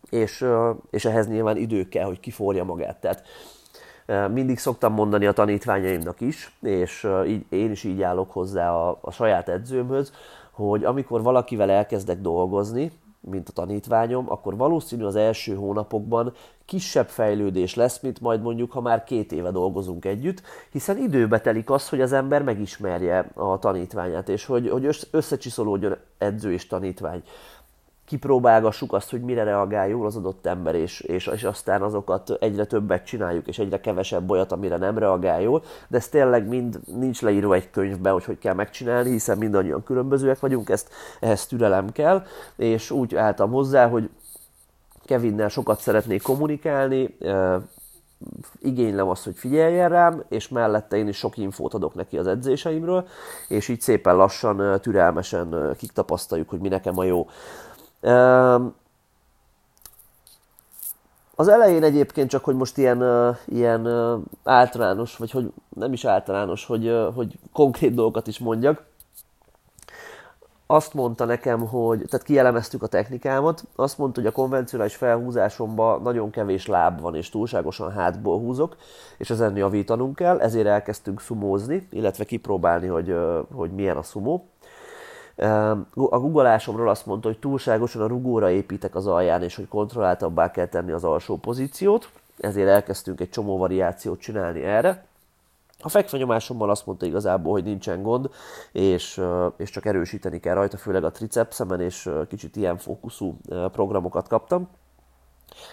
[0.09, 0.45] És,
[0.89, 2.99] és ehhez nyilván idő kell, hogy kiforja magát.
[2.99, 3.23] Tehát
[4.31, 9.11] mindig szoktam mondani a tanítványaimnak is, és így, én is így állok hozzá a, a
[9.11, 10.13] saját edzőmhöz,
[10.51, 16.33] hogy amikor valakivel elkezdek dolgozni, mint a tanítványom, akkor valószínű az első hónapokban
[16.65, 21.69] kisebb fejlődés lesz, mint majd mondjuk, ha már két éve dolgozunk együtt, hiszen időbe telik
[21.69, 27.23] az, hogy az ember megismerje a tanítványát, és hogy, hogy összecsiszolódjon edző és tanítvány
[28.11, 32.65] kipróbálgassuk azt, hogy mire reagál jól az adott ember, és, és, és aztán azokat egyre
[32.65, 37.21] többet csináljuk, és egyre kevesebb olyat, amire nem reagál jól, de ez tényleg mind nincs
[37.21, 42.23] leírva egy könyvben, hogy hogy kell megcsinálni, hiszen mindannyian különbözőek vagyunk, ezt, ehhez türelem kell,
[42.55, 44.09] és úgy álltam hozzá, hogy
[45.05, 47.17] Kevinnel sokat szeretnék kommunikálni,
[48.61, 53.07] igénylem azt, hogy figyeljen rám, és mellette én is sok infót adok neki az edzéseimről,
[53.47, 55.91] és így szépen lassan, türelmesen kik
[56.47, 57.27] hogy mi nekem a jó.
[61.35, 63.87] Az elején egyébként csak, hogy most ilyen, ilyen
[64.43, 68.83] általános, vagy hogy nem is általános, hogy, hogy konkrét dolgokat is mondjak,
[70.71, 76.29] azt mondta nekem, hogy, tehát kielemeztük a technikámat, azt mondta, hogy a konvencionális felhúzásomban nagyon
[76.29, 78.75] kevés láb van, és túlságosan hátból húzok,
[79.17, 83.15] és ezen javítanunk kell, ezért elkezdtünk szumózni, illetve kipróbálni, hogy,
[83.53, 84.50] hogy milyen a szumó.
[85.93, 90.65] A guggolásomról azt mondta, hogy túlságosan a rugóra építek az alján, és hogy kontrolláltabbá kell
[90.65, 95.05] tenni az alsó pozíciót, ezért elkezdtünk egy csomó variációt csinálni erre.
[95.83, 98.29] A fekvenyomásommal azt mondta igazából, hogy nincsen gond,
[98.71, 99.21] és,
[99.57, 103.37] és csak erősíteni kell rajta, főleg a tricepszemen, és kicsit ilyen fókuszú
[103.71, 104.69] programokat kaptam,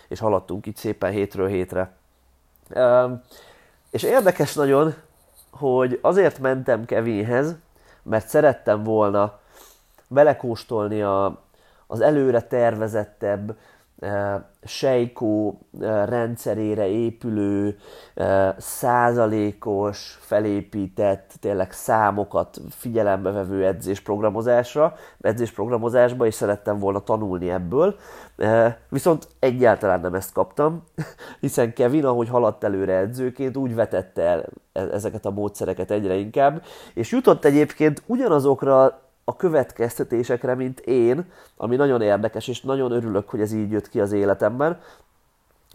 [0.09, 1.97] és haladtunk itt szépen hétről hétre.
[3.91, 4.95] És érdekes nagyon,
[5.51, 7.55] hogy azért mentem Kevinhez,
[8.03, 9.39] mert szerettem volna
[10.09, 11.47] belekóstolni a,
[11.87, 13.57] az előre tervezettebb,
[13.99, 17.79] e, sejkó e, rendszerére épülő,
[18.14, 27.97] e, százalékos, felépített, tényleg számokat figyelembe vevő edzésprogramozásra, edzésprogramozásba, és szerettem volna tanulni ebből.
[28.88, 30.85] Viszont egyáltalán nem ezt kaptam,
[31.40, 36.62] hiszen Kevin, ahogy haladt előre edzőként, úgy vetette el ezeket a módszereket egyre inkább,
[36.94, 41.25] és jutott egyébként ugyanazokra a következtetésekre, mint én,
[41.57, 44.81] ami nagyon érdekes, és nagyon örülök, hogy ez így jött ki az életemben.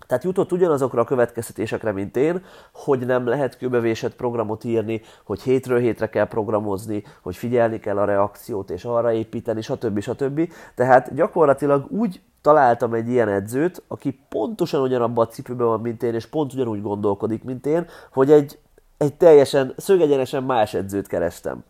[0.08, 5.80] Tehát jutott ugyanazokra a következtetésekre, mint én, hogy nem lehet kőbevésett programot írni, hogy hétről
[5.80, 10.00] hétre kell programozni, hogy figyelni kell a reakciót és arra építeni, stb.
[10.00, 10.52] stb.
[10.76, 16.14] Tehát gyakorlatilag úgy találtam egy ilyen edzőt, aki pontosan ugyanabban a cipőben van, mint én,
[16.14, 18.60] és pont ugyanúgy gondolkodik, mint én, hogy egy,
[18.98, 21.64] egy teljesen szögegyenesen más edzőt kerestem.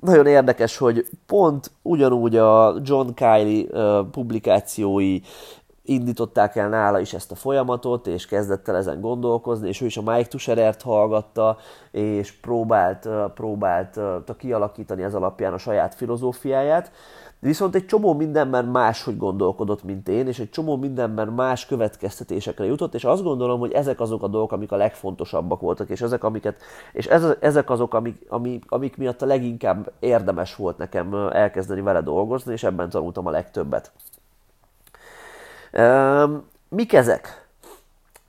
[0.00, 3.66] Nagyon érdekes, hogy pont ugyanúgy a John Kiley
[4.10, 5.20] publikációi
[5.88, 9.96] indították el nála is ezt a folyamatot, és kezdett el ezen gondolkozni, és ő is
[9.96, 11.56] a Mike Tusherert hallgatta,
[11.90, 14.00] és próbált, próbált
[14.38, 16.90] kialakítani ez alapján a saját filozófiáját.
[17.40, 22.94] Viszont egy csomó mindenben máshogy gondolkodott, mint én, és egy csomó mindenben más következtetésekre jutott,
[22.94, 26.60] és azt gondolom, hogy ezek azok a dolgok, amik a legfontosabbak voltak, és ezek, amiket,
[26.92, 32.00] és ez, ezek azok, amik, amik, amik miatt a leginkább érdemes volt nekem elkezdeni vele
[32.00, 33.92] dolgozni, és ebben tanultam a legtöbbet.
[36.68, 37.46] Mik ezek?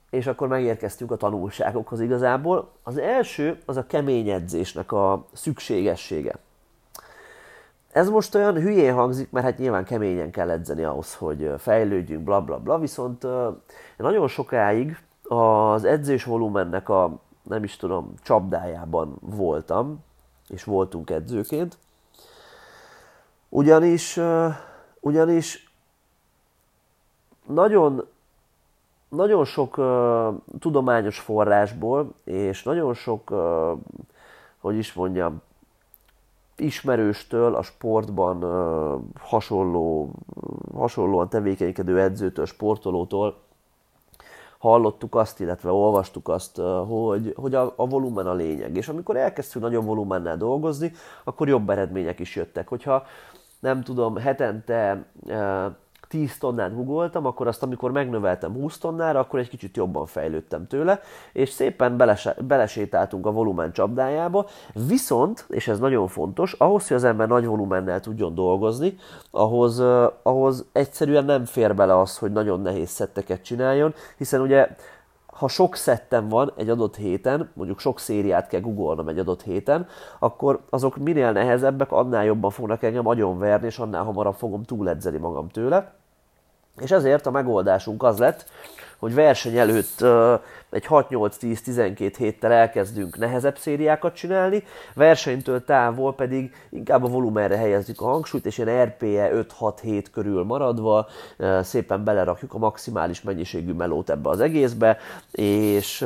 [0.10, 2.72] És akkor megérkeztünk a tanulságokhoz igazából.
[2.84, 6.36] Az első az a kemény edzésnek a szükségessége.
[7.92, 12.42] Ez most olyan hülyén hangzik, mert hát nyilván keményen kell edzeni ahhoz, hogy fejlődjünk, bla
[12.42, 13.26] bla bla, viszont
[13.98, 20.04] nagyon sokáig az edzés volumennek a, nem is tudom, csapdájában voltam,
[20.48, 21.78] és voltunk edzőként,
[23.50, 24.20] ugyanis,
[25.00, 25.69] ugyanis
[27.54, 28.06] nagyon,
[29.10, 33.78] nagyon sok uh, tudományos forrásból, és nagyon sok, uh,
[34.60, 35.42] hogy is mondjam,
[36.56, 40.12] ismerőstől, a sportban uh, hasonló,
[40.74, 43.38] hasonlóan tevékenykedő edzőtől, sportolótól
[44.58, 48.76] hallottuk azt, illetve olvastuk azt, hogy, hogy a, a volumen a lényeg.
[48.76, 50.92] És amikor elkezdtünk nagyobb volumennel dolgozni,
[51.24, 52.68] akkor jobb eredmények is jöttek.
[52.68, 53.06] Hogyha
[53.60, 55.06] nem tudom, hetente
[56.10, 61.02] 10 tonnát googoltam, akkor azt, amikor megnöveltem 20 tonnára, akkor egy kicsit jobban fejlődtem tőle,
[61.34, 64.46] és szépen beles, belesétáltunk a volumen csapdájába,
[64.88, 68.96] viszont, és ez nagyon fontos, ahhoz, hogy az ember nagy volumennel tudjon dolgozni,
[69.32, 69.84] ahhoz,
[70.24, 74.70] ahhoz egyszerűen nem fér bele az, hogy nagyon nehéz szetteket csináljon, hiszen ugye
[75.40, 79.88] ha sok szettem van egy adott héten, mondjuk sok szériát kell googolnom egy adott héten,
[80.20, 85.50] akkor azok minél nehezebbek, annál jobban fognak engem agyonverni, és annál hamarabb fogom túledzeni magam
[85.50, 85.99] tőle.
[86.82, 88.46] És ezért a megoldásunk az lett,
[89.00, 90.02] hogy verseny előtt
[90.70, 98.06] egy 6-8-10-12 héttel elkezdünk nehezebb szériákat csinálni, versenytől távol pedig inkább a volumenre helyezzük a
[98.06, 101.08] hangsúlyt, és ilyen RPE 5-6-7 körül maradva
[101.62, 104.98] szépen belerakjuk a maximális mennyiségű melót ebbe az egészbe,
[105.32, 106.06] és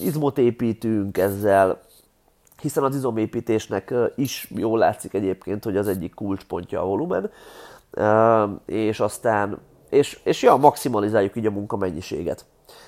[0.00, 1.80] izmot építünk ezzel,
[2.60, 7.30] hiszen az izomépítésnek is jól látszik egyébként, hogy az egyik kulcspontja a volumen,
[8.66, 9.58] és aztán
[9.88, 12.44] és, és ja, maximalizáljuk így a munkamennyiséget.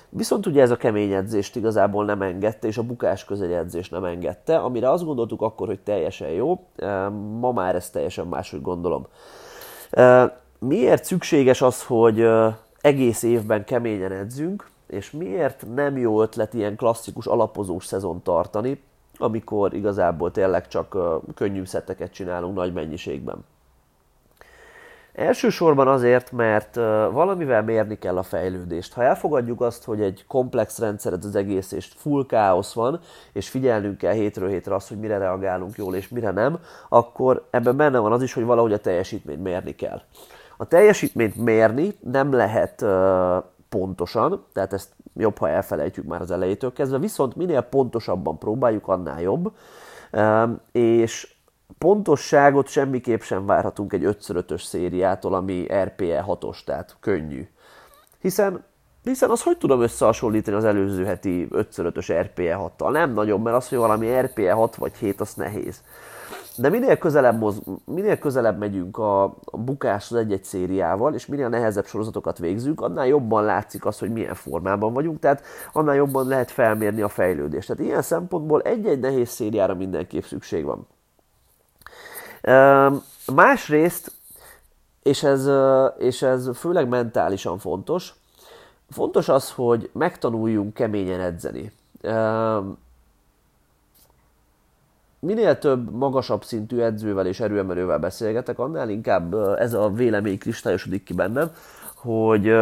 [0.09, 4.03] Viszont ugye ez a kemény edzést igazából nem engedte, és a bukás közeli edzés nem
[4.03, 6.65] engedte, amire azt gondoltuk akkor, hogy teljesen jó,
[7.39, 9.07] ma már ezt teljesen máshogy gondolom.
[10.59, 12.27] Miért szükséges az, hogy
[12.81, 18.83] egész évben keményen edzünk, és miért nem jó ötlet ilyen klasszikus alapozós szezon tartani,
[19.17, 20.97] amikor igazából tényleg csak
[21.35, 23.45] könnyű szetteket csinálunk nagy mennyiségben?
[25.13, 26.75] Elsősorban azért, mert
[27.11, 28.93] valamivel mérni kell a fejlődést.
[28.93, 32.99] Ha elfogadjuk azt, hogy egy komplex rendszered az egész, és full káosz van,
[33.33, 37.77] és figyelnünk kell hétről hétre azt, hogy mire reagálunk jól, és mire nem, akkor ebben
[37.77, 40.01] benne van az is, hogy valahogy a teljesítményt mérni kell.
[40.57, 42.85] A teljesítményt mérni nem lehet
[43.69, 49.21] pontosan, tehát ezt jobb, ha elfelejtjük már az elejétől kezdve, viszont minél pontosabban próbáljuk, annál
[49.21, 49.51] jobb.
[50.71, 51.35] És
[51.77, 57.47] pontosságot semmiképp sem várhatunk egy 5x5-ös szériától, ami RPE 6-os, tehát könnyű.
[58.19, 58.63] Hiszen,
[59.03, 62.91] hiszen az hogy tudom összehasonlítani az előző heti 5x5-ös RPE 6-tal?
[62.91, 65.81] Nem nagyon, mert az, hogy valami RPE 6 vagy 7, az nehéz.
[66.57, 71.85] De minél közelebb, moz, minél közelebb megyünk a, a bukáshoz egy-egy szériával, és minél nehezebb
[71.85, 77.01] sorozatokat végzünk, annál jobban látszik az, hogy milyen formában vagyunk, tehát annál jobban lehet felmérni
[77.01, 77.67] a fejlődést.
[77.67, 80.87] Tehát ilyen szempontból egy-egy nehéz szériára mindenképp szükség van.
[83.35, 84.11] Másrészt,
[85.03, 85.49] és ez,
[85.97, 88.13] és ez főleg mentálisan fontos,
[88.89, 91.71] fontos az, hogy megtanuljunk keményen edzeni.
[95.19, 101.13] Minél több magasabb szintű edzővel és erőemelővel beszélgetek, annál inkább ez a vélemény kristályosodik ki
[101.13, 101.55] bennem,
[101.95, 102.53] hogy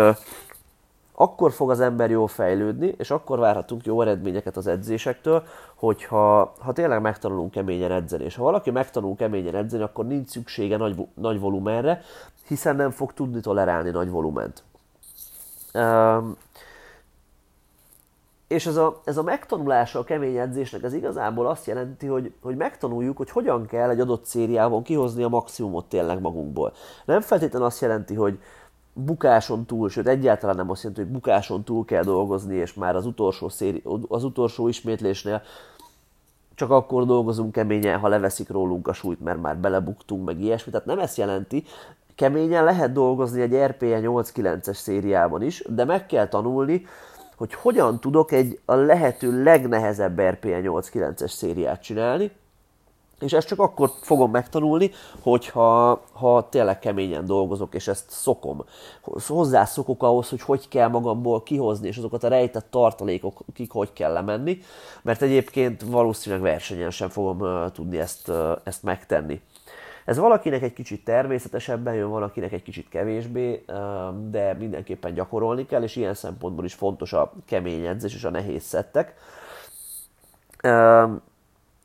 [1.21, 5.43] akkor fog az ember jól fejlődni, és akkor várhatunk jó eredményeket az edzésektől,
[5.75, 8.23] hogyha ha tényleg megtanulunk keményen edzeni.
[8.23, 12.01] És ha valaki megtanul keményen edzeni, akkor nincs szüksége nagy, nagy volumenre,
[12.47, 14.63] hiszen nem fog tudni tolerálni nagy volument.
[15.73, 16.37] Um,
[18.47, 22.55] és ez a, ez a megtanulása a kemény edzésnek, ez igazából azt jelenti, hogy, hogy
[22.55, 26.73] megtanuljuk, hogy hogyan kell egy adott szériában kihozni a maximumot tényleg magunkból.
[27.05, 28.39] Nem feltétlenül azt jelenti, hogy,
[28.99, 33.05] bukáson túl, sőt egyáltalán nem azt jelenti, hogy bukáson túl kell dolgozni, és már az
[33.05, 35.41] utolsó, széri, az utolsó ismétlésnél
[36.55, 40.71] csak akkor dolgozunk keményen, ha leveszik rólunk a súlyt, mert már belebuktunk, meg ilyesmi.
[40.71, 41.63] Tehát nem ezt jelenti,
[42.15, 46.85] keményen lehet dolgozni egy RPE 8-9-es szériában is, de meg kell tanulni,
[47.35, 52.31] hogy hogyan tudok egy a lehető legnehezebb RPE 8-9-es szériát csinálni,
[53.19, 58.63] és ezt csak akkor fogom megtanulni, hogyha ha tényleg keményen dolgozok, és ezt szokom.
[59.27, 64.59] Hozzászokok ahhoz, hogy hogy kell magamból kihozni, és azokat a rejtett tartalékokig hogy kell lemenni,
[65.01, 69.41] mert egyébként valószínűleg versenyen sem fogom uh, tudni ezt, uh, ezt megtenni.
[70.05, 73.65] Ez valakinek egy kicsit természetesebben jön, valakinek egy kicsit kevésbé,
[74.29, 78.63] de mindenképpen gyakorolni kell, és ilyen szempontból is fontos a kemény edzés és a nehéz
[78.63, 79.15] szettek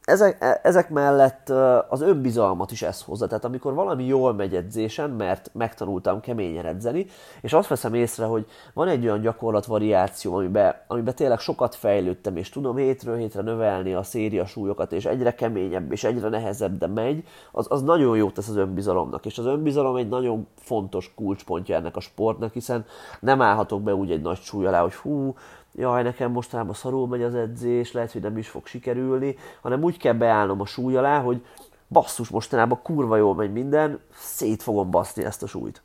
[0.04, 1.48] ezek, e, ezek mellett
[1.88, 3.26] az önbizalmat is ez hozza.
[3.26, 7.06] Tehát amikor valami jól megy edzésen, mert megtanultam keményen edzeni,
[7.40, 12.48] és azt veszem észre, hogy van egy olyan gyakorlatvariáció, amiben, amiben tényleg sokat fejlődtem, és
[12.48, 17.24] tudom hétről hétre növelni a széria súlyokat, és egyre keményebb, és egyre nehezebb, de megy,
[17.52, 19.26] az, az nagyon jót tesz az önbizalomnak.
[19.26, 22.84] És az önbizalom egy nagyon fontos kulcspontja ennek a sportnak, hiszen
[23.20, 25.34] nem állhatok be úgy egy nagy súly alá, hogy hú,
[25.76, 29.96] jaj, nekem mostanában szarul megy az edzés, lehet, hogy nem is fog sikerülni, hanem úgy
[29.96, 31.44] kell beállnom a súly alá, hogy
[31.88, 35.82] basszus, mostanában kurva jól megy minden, szét fogom baszni ezt a súlyt.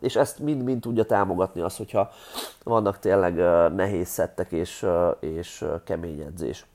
[0.00, 2.10] És ezt mind-mind tudja támogatni az, hogyha
[2.64, 3.34] vannak tényleg
[3.74, 4.86] nehéz szettek és,
[5.20, 6.66] és kemény edzés.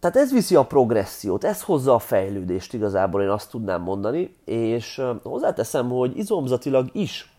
[0.00, 5.02] Tehát ez viszi a progressziót, ez hozza a fejlődést igazából, én azt tudnám mondani, és
[5.22, 7.29] hozzáteszem, hogy izomzatilag is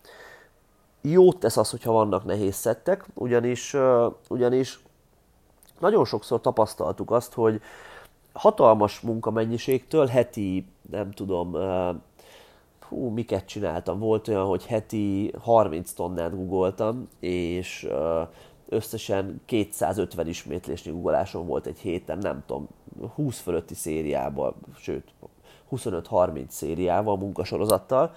[1.02, 3.76] jót tesz az, hogyha vannak nehéz szettek, ugyanis,
[4.30, 4.80] ugyanis
[5.80, 7.62] nagyon sokszor tapasztaltuk azt, hogy
[8.34, 11.56] hatalmas munkamennyiségtől heti, nem tudom,
[12.80, 14.00] hú, miket csináltam.
[14.00, 17.88] Volt olyan, hogy heti 30 tonnát googoltam, és
[18.70, 22.68] összesen 250 ismétlésnyi googolásom volt egy héten, nem tudom,
[23.16, 25.14] 20 fölötti szériával, sőt,
[25.72, 28.14] 25-30 szériával, munkasorozattal,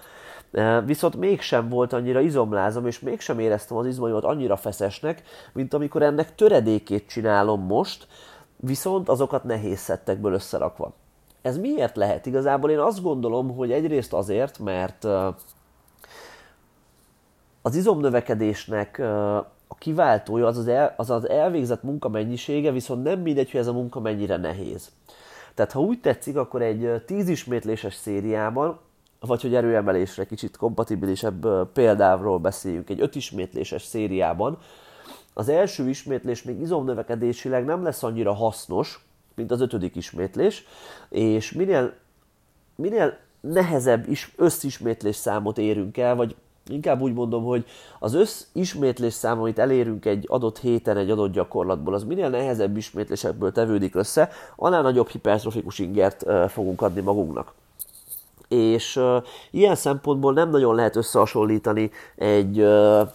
[0.85, 6.35] viszont mégsem volt annyira izomlázom, és mégsem éreztem az izmaimat annyira feszesnek, mint amikor ennek
[6.35, 8.07] töredékét csinálom most,
[8.55, 10.93] viszont azokat nehéz szettekből összerakva.
[11.41, 12.25] Ez miért lehet?
[12.25, 15.07] Igazából én azt gondolom, hogy egyrészt azért, mert
[17.61, 18.99] az izomnövekedésnek
[19.67, 23.67] a kiváltója az az, el, az az elvégzett munka mennyisége, viszont nem mindegy, hogy ez
[23.67, 24.91] a munka mennyire nehéz.
[25.53, 28.79] Tehát ha úgy tetszik, akkor egy 10 ismétléses szériában
[29.25, 34.57] vagy hogy erőemelésre kicsit kompatibilisebb példáról beszéljünk, egy öt ismétléses szériában,
[35.33, 40.65] az első ismétlés még izomnövekedésileg nem lesz annyira hasznos, mint az ötödik ismétlés,
[41.09, 41.93] és minél,
[42.75, 46.35] minél nehezebb is, összismétlés számot érünk el, vagy
[46.67, 47.65] inkább úgy mondom, hogy
[47.99, 53.51] az összismétlés szám, amit elérünk egy adott héten, egy adott gyakorlatból, az minél nehezebb ismétlésekből
[53.51, 57.53] tevődik össze, annál nagyobb hipertrofikus ingert fogunk adni magunknak
[58.47, 63.09] és uh, ilyen szempontból nem nagyon lehet összehasonlítani egy uh,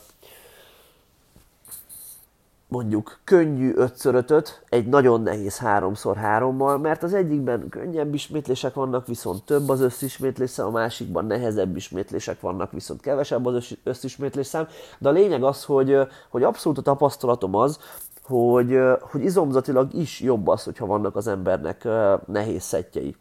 [2.71, 9.69] mondjuk könnyű 5 egy nagyon nehéz 3x3-mal, mert az egyikben könnyebb ismétlések vannak, viszont több
[9.69, 14.67] az összismétlés szám, a másikban nehezebb ismétlések vannak, viszont kevesebb az összismétlés szám,
[14.99, 17.79] de a lényeg az, hogy, hogy abszolút a tapasztalatom az,
[18.23, 21.89] hogy, hogy izomzatilag is jobb az, hogyha vannak az embernek
[22.27, 23.17] nehéz szettjei.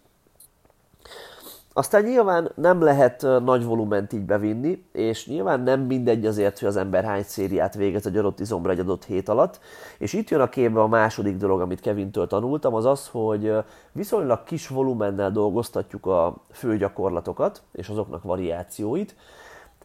[1.80, 6.76] Aztán nyilván nem lehet nagy volument így bevinni, és nyilván nem mindegy azért, hogy az
[6.76, 9.60] ember hány szériát végez egy adott izomra egy adott hét alatt.
[9.98, 13.54] És itt jön a képbe a második dolog, amit Kevintől tanultam, az az, hogy
[13.92, 19.16] viszonylag kis volumennel dolgoztatjuk a fő gyakorlatokat és azoknak variációit,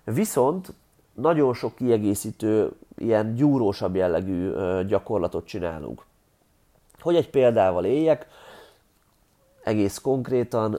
[0.05, 0.73] viszont
[1.13, 4.53] nagyon sok kiegészítő, ilyen gyúrósabb jellegű
[4.87, 6.05] gyakorlatot csinálunk.
[7.01, 8.27] Hogy egy példával éljek,
[9.65, 10.79] egész konkrétan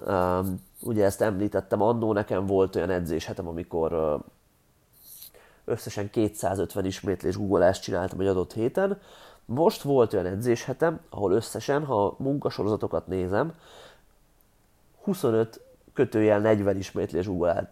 [0.85, 4.19] Ugye ezt említettem, annó nekem volt olyan edzéshetem, amikor
[5.65, 8.99] összesen 250 ismétlés guggolást csináltam egy adott héten.
[9.45, 13.53] Most volt olyan edzéshetem, ahol összesen, ha munkasorozatokat nézem,
[15.03, 15.61] 25
[15.93, 17.29] kötőjel 40 ismétlés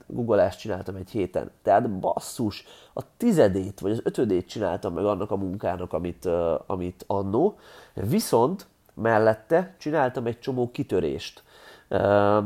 [0.07, 1.51] guggolást csináltam egy héten.
[1.61, 6.29] Tehát basszus, a tizedét vagy az ötödét csináltam meg annak a munkának, amit,
[6.65, 7.57] amit annó.
[7.93, 11.43] Viszont mellette csináltam egy csomó kitörést.
[11.89, 12.45] Uh,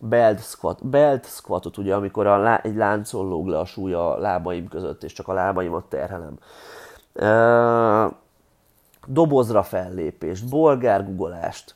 [0.00, 4.18] belt, squat, belt squatot, ugye, amikor a lá, egy láncon lóg le a súly a
[4.18, 6.38] lábaim között, és csak a lábaimat terhelem.
[7.14, 8.12] Uh,
[9.06, 11.74] dobozra fellépést, bolgár gugolást,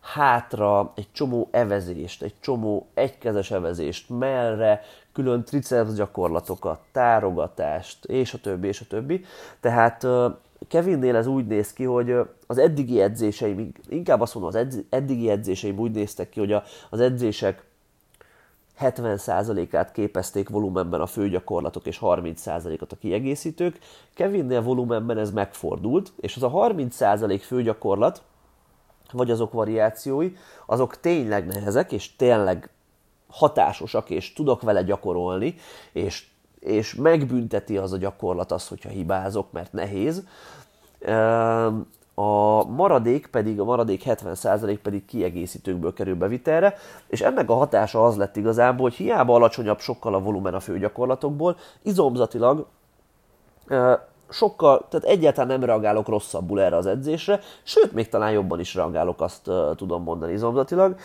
[0.00, 8.38] hátra egy csomó evezést, egy csomó egykezes evezést, mellre külön triceps gyakorlatokat, tárogatást, és a
[8.38, 9.24] többi, és a többi.
[9.60, 10.06] Tehát
[10.68, 12.14] Kevinnél ez úgy néz ki, hogy
[12.46, 16.52] az eddigi edzéseim, inkább azt mondom, az eddigi edzéseim úgy néztek ki, hogy
[16.90, 17.64] az edzések
[18.80, 23.78] 70%-át képezték volumenben a főgyakorlatok és 30%-ot a kiegészítők.
[24.14, 28.22] Kevinnél volumenben ez megfordult, és az a 30% főgyakorlat,
[29.12, 30.32] vagy azok variációi,
[30.66, 32.70] azok tényleg nehezek, és tényleg
[33.28, 35.54] hatásosak, és tudok vele gyakorolni,
[35.92, 36.26] és,
[36.60, 40.22] és megbünteti az a gyakorlat az, hogyha hibázok, mert nehéz.
[42.14, 46.74] A maradék pedig, a maradék 70% pedig kiegészítőkből kerül bevitelre,
[47.06, 51.56] és ennek a hatása az lett igazából, hogy hiába alacsonyabb sokkal a volumen a főgyakorlatokból,
[51.82, 52.66] izomzatilag
[54.28, 59.20] sokkal, tehát egyáltalán nem reagálok rosszabbul erre az edzésre, sőt, még talán jobban is reagálok,
[59.20, 60.96] azt uh, tudom mondani izomzatilag.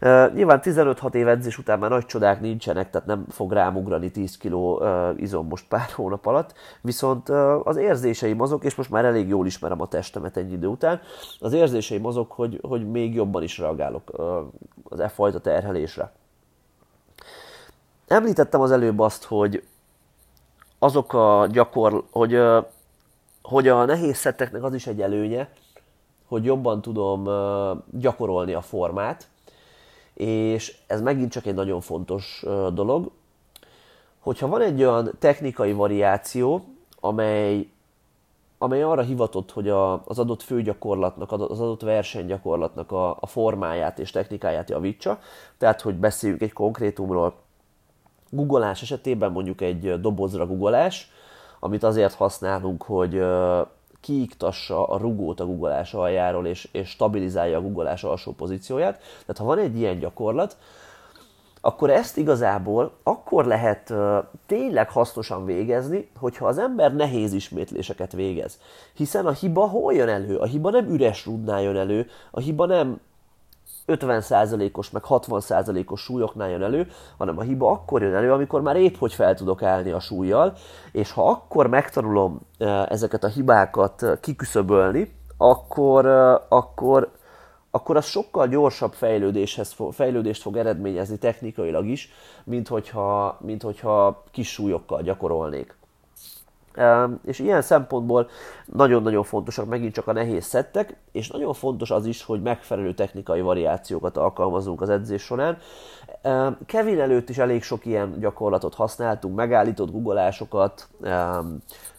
[0.00, 4.10] Uh, nyilván 15-6 év edzés után már nagy csodák nincsenek, tehát nem fog rám ugrani
[4.10, 8.90] 10 kg uh, izom most pár hónap alatt, viszont uh, az érzéseim azok, és most
[8.90, 11.00] már elég jól ismerem a testemet egy idő után,
[11.40, 14.36] az érzéseim azok, hogy, hogy még jobban is reagálok uh,
[14.88, 16.12] az e fajta terhelésre.
[18.06, 19.62] Említettem az előbb azt, hogy
[20.78, 22.40] azok a gyakor, hogy,
[23.42, 25.50] hogy a nehéz szetteknek az is egy előnye,
[26.26, 27.28] hogy jobban tudom
[27.90, 29.28] gyakorolni a formát,
[30.14, 33.10] és ez megint csak egy nagyon fontos dolog,
[34.18, 36.64] hogyha van egy olyan technikai variáció,
[37.00, 37.68] amely,
[38.58, 44.10] amely arra hivatott, hogy a, az adott főgyakorlatnak, az adott versenygyakorlatnak a, a formáját és
[44.10, 45.18] technikáját javítsa,
[45.58, 47.34] tehát hogy beszéljünk egy konkrétumról,
[48.30, 51.10] Googleás esetében mondjuk egy dobozra googleás,
[51.60, 53.22] amit azért használunk, hogy
[54.00, 58.98] kiiktassa a rugót a googleás aljáról, és, és stabilizálja a googleás alsó pozícióját.
[58.98, 60.56] Tehát ha van egy ilyen gyakorlat,
[61.60, 63.94] akkor ezt igazából akkor lehet
[64.46, 68.58] tényleg hasznosan végezni, hogyha az ember nehéz ismétléseket végez.
[68.94, 70.36] Hiszen a hiba hol jön elő?
[70.36, 73.00] A hiba nem üres rudnál jön elő, a hiba nem
[73.88, 76.86] 50%-os, meg 60%-os súlyoknál jön elő,
[77.18, 80.52] hanem a hiba akkor jön elő, amikor már épp hogy fel tudok állni a súlyjal,
[80.92, 82.40] és ha akkor megtanulom
[82.88, 86.06] ezeket a hibákat kiküszöbölni, akkor,
[86.48, 87.10] akkor,
[87.70, 92.10] akkor az sokkal gyorsabb fejlődéshez, fejlődést fog eredményezni technikailag is,
[92.44, 95.77] mint hogyha, mint hogyha kis súlyokkal gyakorolnék.
[97.24, 98.28] És ilyen szempontból
[98.64, 103.40] nagyon-nagyon fontosak megint csak a nehéz szettek, és nagyon fontos az is, hogy megfelelő technikai
[103.40, 105.58] variációkat alkalmazunk az edzés során.
[106.66, 110.88] Kevin előtt is elég sok ilyen gyakorlatot használtunk, megállított guggolásokat,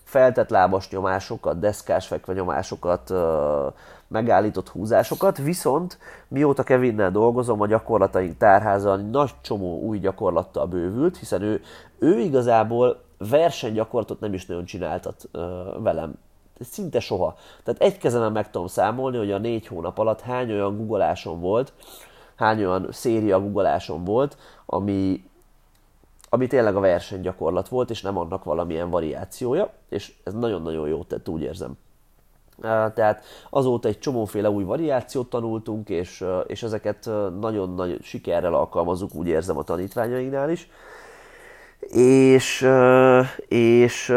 [0.04, 3.14] feltett lábas nyomásokat, deszkás fekve nyomásokat,
[4.08, 11.42] megállított húzásokat, viszont mióta Kevinnel dolgozom, a gyakorlataink tárháza nagy csomó új gyakorlattal bővült, hiszen
[11.42, 11.62] ő,
[12.00, 15.30] ő igazából versenygyakorlatot nem is nagyon csináltat
[15.78, 16.14] velem.
[16.60, 17.36] Szinte soha.
[17.64, 21.74] Tehát egy kezemen meg tudom számolni, hogy a négy hónap alatt hány olyan guggolásom volt,
[22.36, 25.24] hány olyan széria guggolásom volt, ami,
[26.30, 31.30] ami tényleg a versenygyakorlat volt, és nem annak valamilyen variációja, és ez nagyon-nagyon jó tett,
[31.30, 31.78] úgy érzem.
[32.94, 37.10] Tehát azóta egy csomóféle új variációt tanultunk, és, és ezeket
[37.40, 40.70] nagyon nagy sikerrel alkalmazunk, úgy érzem a tanítványainknál is
[41.92, 42.70] és,
[43.48, 44.14] és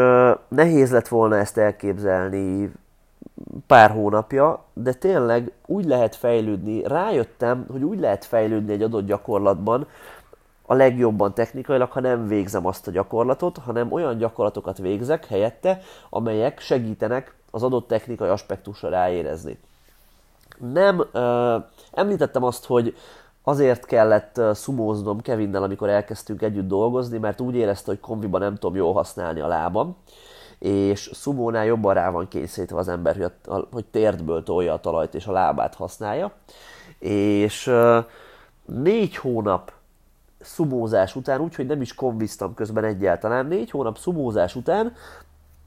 [0.47, 2.71] nehéz lett volna ezt elképzelni
[3.67, 9.87] pár hónapja, de tényleg úgy lehet fejlődni, rájöttem, hogy úgy lehet fejlődni egy adott gyakorlatban,
[10.65, 16.59] a legjobban technikailag, ha nem végzem azt a gyakorlatot, hanem olyan gyakorlatokat végzek helyette, amelyek
[16.59, 19.59] segítenek az adott technikai aspektusra ráérezni.
[20.73, 22.95] Nem, uh, említettem azt, hogy
[23.43, 28.75] azért kellett szumóznom Kevinnel, amikor elkezdtünk együtt dolgozni, mert úgy érezte, hogy kombiban nem tudom
[28.75, 29.95] jól használni a lábam,
[30.59, 35.15] és szumónál jobban rá van kényszerítve az ember, hogy, a, hogy térdből tolja a talajt
[35.15, 36.31] és a lábát használja.
[36.99, 37.73] És
[38.65, 39.71] négy hónap
[40.39, 44.93] szumózás után, úgyhogy nem is konviztam közben egyáltalán, négy hónap szumózás után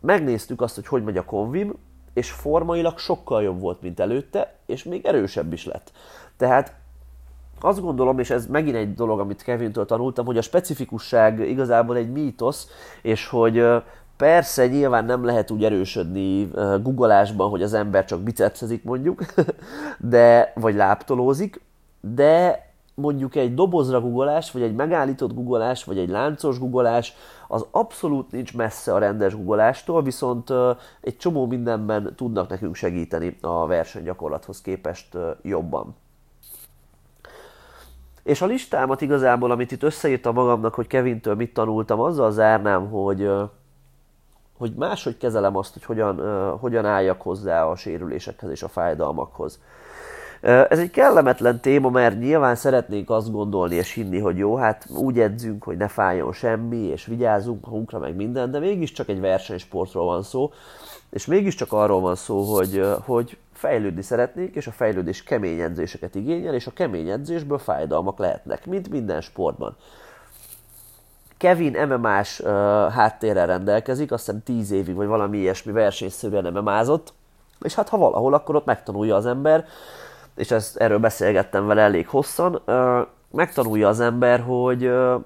[0.00, 1.74] megnéztük azt, hogy hogy megy a konvim,
[2.12, 5.92] és formailag sokkal jobb volt, mint előtte, és még erősebb is lett.
[6.36, 6.74] Tehát
[7.60, 12.12] azt gondolom, és ez megint egy dolog, amit Kevintől tanultam, hogy a specifikusság igazából egy
[12.12, 12.68] mítosz,
[13.02, 13.64] és hogy
[14.16, 16.50] persze nyilván nem lehet úgy erősödni
[16.82, 19.24] googleásban, hogy az ember csak bicepszezik mondjuk,
[19.98, 21.60] de, vagy láptolózik,
[22.00, 27.14] de mondjuk egy dobozra googolás, vagy egy megállított googolás, vagy egy láncos googolás,
[27.48, 30.52] az abszolút nincs messze a rendes googolástól, viszont
[31.00, 35.96] egy csomó mindenben tudnak nekünk segíteni a versenygyakorlathoz képest jobban.
[38.26, 43.30] És a listámat igazából, amit itt összeírtam magamnak, hogy Kevintől mit tanultam, azzal zárnám, hogy
[44.58, 46.20] hogy máshogy kezelem azt, hogy hogyan,
[46.58, 49.60] hogyan álljak hozzá a sérülésekhez és a fájdalmakhoz.
[50.40, 55.20] Ez egy kellemetlen téma, mert nyilván szeretnénk azt gondolni és hinni, hogy jó, hát úgy
[55.20, 60.22] edzünk, hogy ne fájjon semmi, és vigyázzunk magunkra, meg minden, de mégiscsak egy versenysportról van
[60.22, 60.52] szó,
[61.10, 66.54] és mégiscsak arról van szó, hogy, hogy fejlődni szeretnék, és a fejlődés kemény edzéseket igényel,
[66.54, 69.76] és a kemény edzésből fájdalmak lehetnek, mint minden sportban.
[71.36, 72.48] Kevin MMA-s uh,
[72.92, 77.12] háttérrel rendelkezik, azt hiszem 10 évig, vagy valami ilyesmi versenyszerűen MMA-zott,
[77.60, 79.64] és hát ha valahol, akkor ott megtanulja az ember,
[80.34, 85.22] és ezt, erről beszélgettem vele elég hosszan, uh, megtanulja az ember, hogy, uh,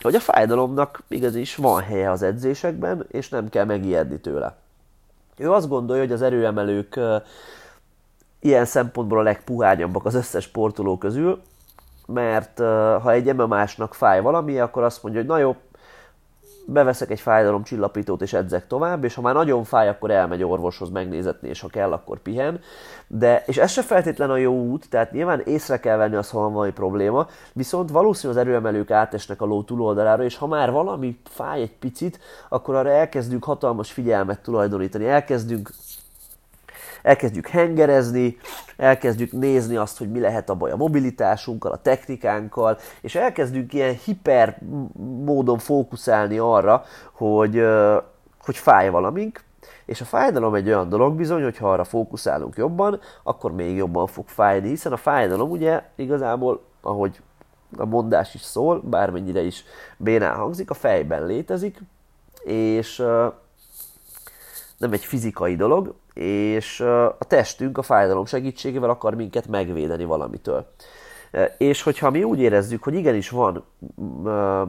[0.00, 4.56] hogy a fájdalomnak igaz is van helye az edzésekben, és nem kell megijedni tőle.
[5.36, 7.00] Ő azt gondolja, hogy az erőemelők
[8.40, 11.42] ilyen szempontból a legpuhányabbak az összes sportoló közül,
[12.06, 12.58] mert
[13.02, 15.56] ha egy MMA-snak fáj valami, akkor azt mondja, hogy na jó,
[16.66, 21.48] beveszek egy fájdalomcsillapítót és edzek tovább, és ha már nagyon fáj, akkor elmegy orvoshoz megnézetni,
[21.48, 22.60] és ha kell, akkor pihen.
[23.06, 26.38] De, és ez se feltétlen a jó út, tehát nyilván észre kell venni az, ha
[26.38, 31.18] van valami probléma, viszont valószínűleg az erőemelők átesnek a ló túloldalára, és ha már valami
[31.24, 35.70] fáj egy picit, akkor arra elkezdünk hatalmas figyelmet tulajdonítani, elkezdünk
[37.04, 38.36] elkezdjük hengerezni,
[38.76, 43.94] elkezdjük nézni azt, hogy mi lehet a baj a mobilitásunkkal, a technikánkkal, és elkezdünk ilyen
[44.04, 44.58] hiper
[45.24, 47.64] módon fókuszálni arra, hogy,
[48.44, 49.42] hogy fáj valamink,
[49.84, 54.06] és a fájdalom egy olyan dolog bizony, hogy ha arra fókuszálunk jobban, akkor még jobban
[54.06, 57.20] fog fájni, hiszen a fájdalom ugye igazából, ahogy
[57.76, 59.64] a mondás is szól, bármennyire is
[59.96, 61.78] bénán hangzik, a fejben létezik,
[62.44, 62.96] és
[64.78, 66.80] nem egy fizikai dolog, és
[67.18, 70.66] a testünk a fájdalom segítségével akar minket megvédeni valamitől.
[71.58, 73.64] És hogyha mi úgy érezzük, hogy igenis van,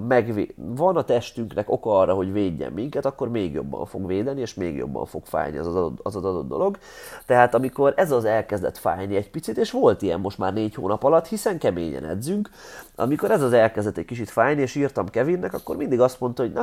[0.08, 4.54] megvé- van a testünknek oka arra, hogy védjen minket, akkor még jobban fog védeni, és
[4.54, 6.78] még jobban fog fájni az adott, az adott dolog.
[7.26, 11.04] Tehát amikor ez az elkezdett fájni egy picit, és volt ilyen most már négy hónap
[11.04, 12.50] alatt, hiszen keményen edzünk,
[12.96, 16.54] amikor ez az elkezdett egy kicsit fájni, és írtam Kevinnek, akkor mindig azt mondta, hogy
[16.54, 16.62] ne,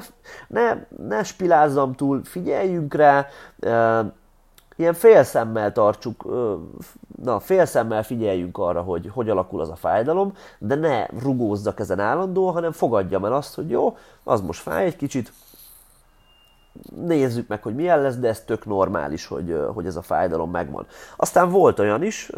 [0.49, 3.27] ne, ne spilázzam túl, figyeljünk rá,
[4.77, 6.25] ilyen félszemmel tartsuk,
[7.23, 12.53] na, félszemmel figyeljünk arra, hogy hogy alakul az a fájdalom, de ne rugózzak ezen állandóan,
[12.53, 15.33] hanem fogadjam el azt, hogy jó, az most fáj egy kicsit,
[17.07, 20.87] nézzük meg, hogy milyen lesz, de ez tök normális, hogy, hogy ez a fájdalom megvan.
[21.17, 22.31] Aztán volt olyan is,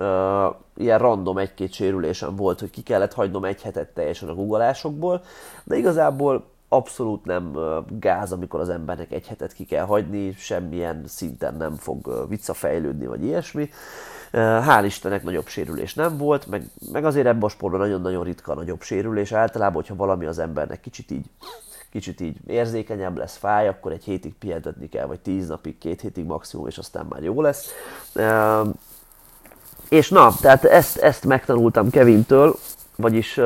[0.77, 5.23] ilyen random egy-két sérülésem volt, hogy ki kellett hagynom egy hetet teljesen a guggolásokból,
[5.65, 6.45] de igazából
[6.75, 7.59] abszolút nem
[7.99, 13.25] gáz, amikor az embernek egy hetet ki kell hagyni, semmilyen szinten nem fog visszafejlődni, vagy
[13.25, 13.71] ilyesmi.
[14.33, 18.55] Hál' Istennek nagyobb sérülés nem volt, meg, meg azért ebben a sportban nagyon-nagyon ritka a
[18.55, 19.33] nagyobb sérülés.
[19.33, 21.25] Általában, hogyha valami az embernek kicsit így
[21.91, 26.25] kicsit így érzékenyebb lesz, fáj, akkor egy hétig pihentetni kell, vagy tíz napig, két hétig
[26.25, 27.71] maximum, és aztán már jó lesz.
[29.89, 32.57] És na, tehát ezt, ezt megtanultam Kevintől,
[32.97, 33.41] vagyis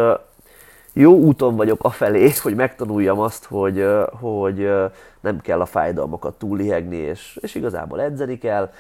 [1.00, 3.86] jó úton vagyok afelé, hogy megtanuljam azt, hogy,
[4.20, 4.70] hogy
[5.20, 8.70] nem kell a fájdalmakat túlihegni, és, és igazából edzeni kell,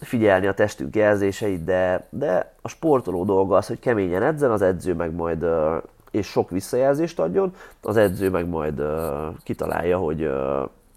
[0.00, 4.94] figyelni a testünk jelzéseit, de, de a sportoló dolga az, hogy keményen edzen, az edző
[4.94, 5.46] meg majd
[6.10, 8.82] és sok visszajelzést adjon, az edző meg majd
[9.42, 10.30] kitalálja, hogy,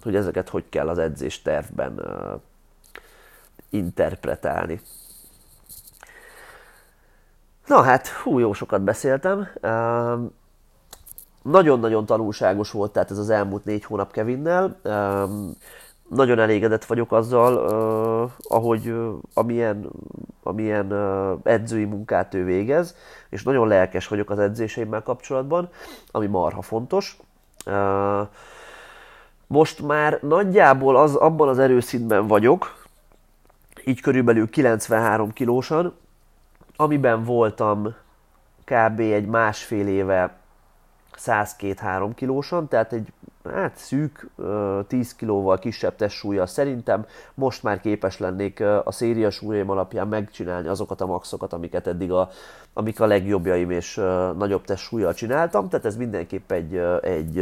[0.04, 2.02] hogy ezeket hogy kell az edzés tervben
[3.70, 4.80] interpretálni.
[7.70, 9.48] Na hát, hú, jó sokat beszéltem.
[9.62, 10.32] Um,
[11.42, 14.80] nagyon-nagyon tanulságos volt tehát ez az elmúlt négy hónap Kevinnel.
[14.84, 15.56] Um,
[16.08, 19.90] nagyon elégedett vagyok azzal, uh, ahogy uh, amilyen,
[20.44, 22.96] amilyen uh, edzői munkát ő végez,
[23.30, 25.70] és nagyon lelkes vagyok az edzéseimmel kapcsolatban,
[26.12, 27.18] ami marha fontos.
[27.66, 28.28] Uh,
[29.48, 32.86] most már nagyjából az, abban az erőszintben vagyok,
[33.86, 35.94] így körülbelül 93 kilósan,
[36.82, 37.96] amiben voltam
[38.66, 39.00] kb.
[39.00, 40.39] egy másfél éve
[41.26, 43.08] 102-3 kilósan, tehát egy
[43.54, 44.30] hát szűk
[44.88, 47.06] 10 kilóval kisebb testsúlya szerintem.
[47.34, 52.30] Most már képes lennék a széria súlyaim alapján megcsinálni azokat a maxokat, amiket eddig a,
[52.74, 53.96] amik a legjobbjaim és
[54.38, 57.38] nagyobb testsúlyjal csináltam, tehát ez mindenképp egy, egy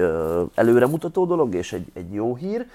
[0.55, 2.65] előremutató dolog és egy, egy jó hír.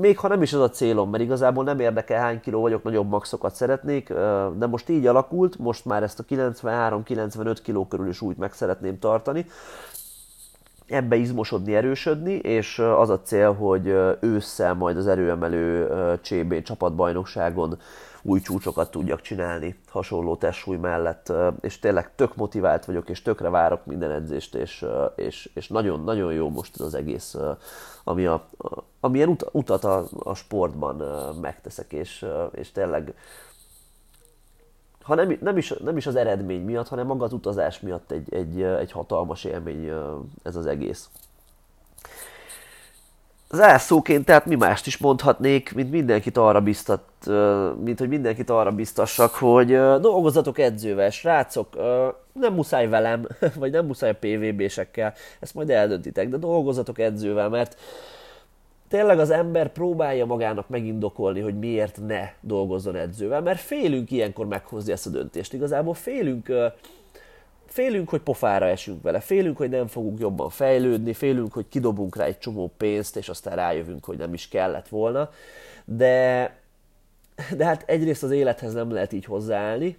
[0.00, 3.08] Még ha nem is az a célom, mert igazából nem érdekel hány kiló vagyok, nagyobb
[3.08, 4.08] maxokat szeretnék,
[4.56, 8.98] de most így alakult, most már ezt a 93-95 kiló körül is úgy meg szeretném
[8.98, 9.46] tartani.
[10.92, 13.86] Ebbe izmosodni, erősödni, és az a cél, hogy
[14.20, 15.88] ősszel majd az erőemelő
[16.22, 17.78] CB csapatbajnokságon
[18.22, 23.86] új csúcsokat tudjak csinálni hasonló testsúly mellett, és tényleg tök motivált vagyok, és tökre várok
[23.86, 24.86] minden edzést, és,
[25.16, 27.36] és, és nagyon, nagyon jó most az egész,
[28.04, 28.48] ami a,
[29.00, 31.02] amilyen utat a, a sportban
[31.40, 33.14] megteszek, és, és tényleg
[35.02, 38.34] ha nem, nem, is, nem is az eredmény miatt, hanem maga az utazás miatt egy,
[38.34, 39.90] egy, egy hatalmas élmény
[40.42, 41.08] ez az egész.
[43.54, 47.02] Zászóként, tehát mi mást is mondhatnék, mint mindenkit arra biztat,
[47.82, 49.68] mint hogy mindenkit arra biztassak, hogy
[50.00, 51.68] dolgozatok edzővel, srácok,
[52.32, 53.26] nem muszáj velem,
[53.58, 57.76] vagy nem muszáj a PVB-sekkel, ezt majd eldöntitek, de dolgozatok edzővel, mert
[58.92, 64.92] tényleg az ember próbálja magának megindokolni, hogy miért ne dolgozzon edzővel, mert félünk ilyenkor meghozni
[64.92, 65.52] ezt a döntést.
[65.52, 66.52] Igazából félünk,
[67.66, 72.24] félünk, hogy pofára esünk vele, félünk, hogy nem fogunk jobban fejlődni, félünk, hogy kidobunk rá
[72.24, 75.30] egy csomó pénzt, és aztán rájövünk, hogy nem is kellett volna.
[75.84, 76.56] De,
[77.56, 79.98] de hát egyrészt az élethez nem lehet így hozzáállni,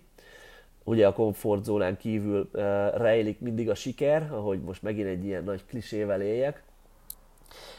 [0.83, 2.61] ugye a komfortzónán kívül uh,
[2.95, 6.63] rejlik mindig a siker, ahogy most megint egy ilyen nagy klisével éljek,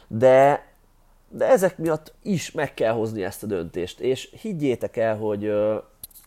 [0.06, 0.72] de
[1.36, 5.52] de ezek miatt is meg kell hozni ezt a döntést, és higgyétek el, hogy,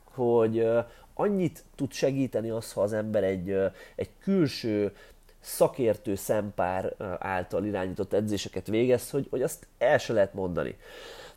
[0.04, 0.68] hogy
[1.14, 3.56] annyit tud segíteni az, ha az ember egy,
[3.96, 4.96] egy külső
[5.40, 10.78] szakértő szempár által irányított edzéseket végez, hogy, hogy azt el se lehet mondani.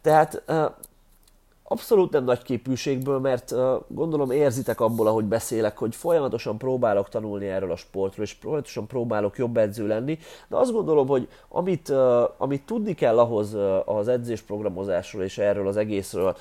[0.00, 0.42] Tehát
[1.72, 3.58] Abszolút nem nagy képűségből, mert uh,
[3.88, 9.38] gondolom érzitek abból, ahogy beszélek, hogy folyamatosan próbálok tanulni erről a sportról, és folyamatosan próbálok
[9.38, 10.18] jobb edző lenni,
[10.48, 15.68] de azt gondolom, hogy amit, uh, amit tudni kell ahhoz uh, az edzésprogramozásról és erről
[15.68, 16.36] az egészről,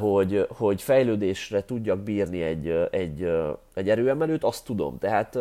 [0.00, 3.30] hogy, hogy fejlődésre tudjak bírni egy, egy,
[3.74, 4.98] egy erőemelőt, azt tudom.
[4.98, 5.38] Tehát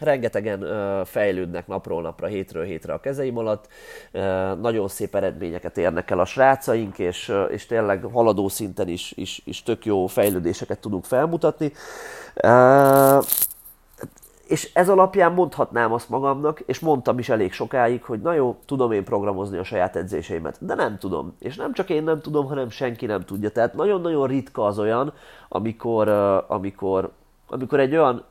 [0.00, 3.68] Rengetegen uh, fejlődnek napról napra, hétről hétre a kezeim alatt,
[4.12, 4.20] uh,
[4.60, 9.42] nagyon szép eredményeket érnek el a srácaink, és, uh, és tényleg haladó szinten is, is,
[9.44, 11.72] is tök jó fejlődéseket tudunk felmutatni.
[14.46, 18.92] És ez alapján mondhatnám azt magamnak, és mondtam is elég sokáig, hogy na jó, tudom
[18.92, 21.36] én programozni a saját edzéseimet, de nem tudom.
[21.38, 23.50] És nem csak én nem tudom, hanem senki nem tudja.
[23.50, 25.12] Tehát nagyon-nagyon ritka az olyan,
[25.48, 26.08] amikor,
[26.48, 27.10] amikor,
[27.46, 28.24] amikor egy olyan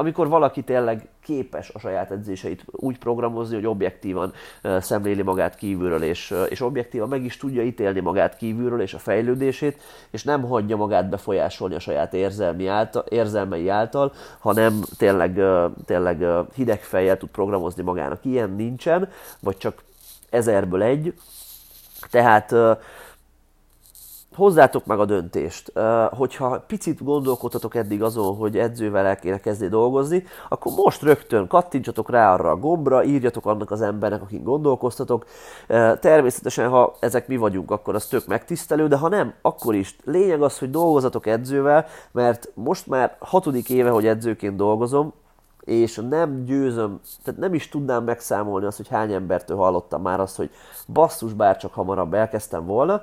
[0.00, 4.32] amikor valaki tényleg képes a saját edzéseit úgy programozni, hogy objektívan
[4.62, 9.80] szemléli magát kívülről, és, és objektívan meg is tudja ítélni magát kívülről és a fejlődését,
[10.10, 15.40] és nem hagyja magát befolyásolni a saját érzelmi által, érzelmei által, hanem tényleg,
[15.84, 16.24] tényleg
[16.54, 18.24] hideg fejjel tud programozni magának.
[18.24, 19.08] Ilyen nincsen,
[19.40, 19.82] vagy csak
[20.30, 21.14] ezerből egy.
[22.10, 22.54] Tehát
[24.36, 25.72] hozzátok meg a döntést.
[26.10, 32.10] Hogyha picit gondolkodtatok eddig azon, hogy edzővel el kéne kezdeni dolgozni, akkor most rögtön kattintsatok
[32.10, 35.24] rá arra a gombra, írjatok annak az embernek, akin gondolkoztatok.
[36.00, 39.96] Természetesen, ha ezek mi vagyunk, akkor az tök megtisztelő, de ha nem, akkor is.
[40.04, 45.12] Lényeg az, hogy dolgozatok edzővel, mert most már hatodik éve, hogy edzőként dolgozom,
[45.60, 50.36] és nem győzöm, tehát nem is tudnám megszámolni azt, hogy hány embertől hallottam már azt,
[50.36, 50.50] hogy
[50.92, 53.02] basszus, bár csak hamarabb elkezdtem volna,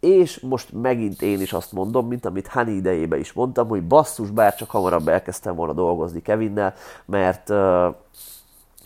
[0.00, 4.30] és most megint én is azt mondom, mint amit Hani idejében is mondtam, hogy basszus,
[4.30, 6.74] bár csak hamarabb elkezdtem volna dolgozni Kevinnel,
[7.04, 7.48] mert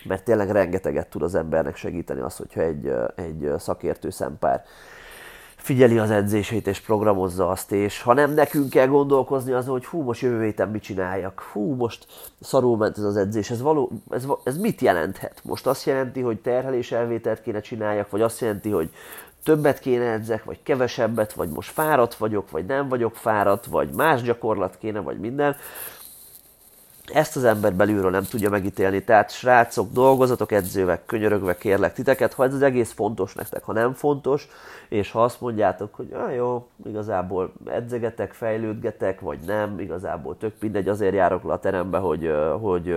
[0.04, 4.64] mert tényleg rengeteget tud az embernek segíteni az, hogyha egy, egy szakértő szempár
[5.64, 10.02] figyeli az edzését és programozza azt, és ha nem nekünk kell gondolkozni azon, hogy hú,
[10.02, 12.06] most jövő héten mit csináljak, hú, most
[12.40, 15.40] szarul ment ez az edzés, ez, való, ez, ez mit jelenthet?
[15.44, 18.90] Most azt jelenti, hogy terhelés elvételt kéne csináljak, vagy azt jelenti, hogy
[19.44, 24.22] többet kéne edzek, vagy kevesebbet, vagy most fáradt vagyok, vagy nem vagyok fáradt, vagy más
[24.22, 25.56] gyakorlat kéne, vagy minden.
[27.12, 29.04] Ezt az ember belülről nem tudja megítélni.
[29.04, 33.92] Tehát srácok, dolgozatok edzővek, könyörögve kérlek titeket, ha ez az egész fontos nektek, ha nem
[33.92, 34.48] fontos,
[34.88, 40.88] és ha azt mondjátok, hogy ah, jó, igazából edzegetek, fejlődgetek, vagy nem, igazából tök mindegy,
[40.88, 42.96] azért járok le a terembe, hogy, hogy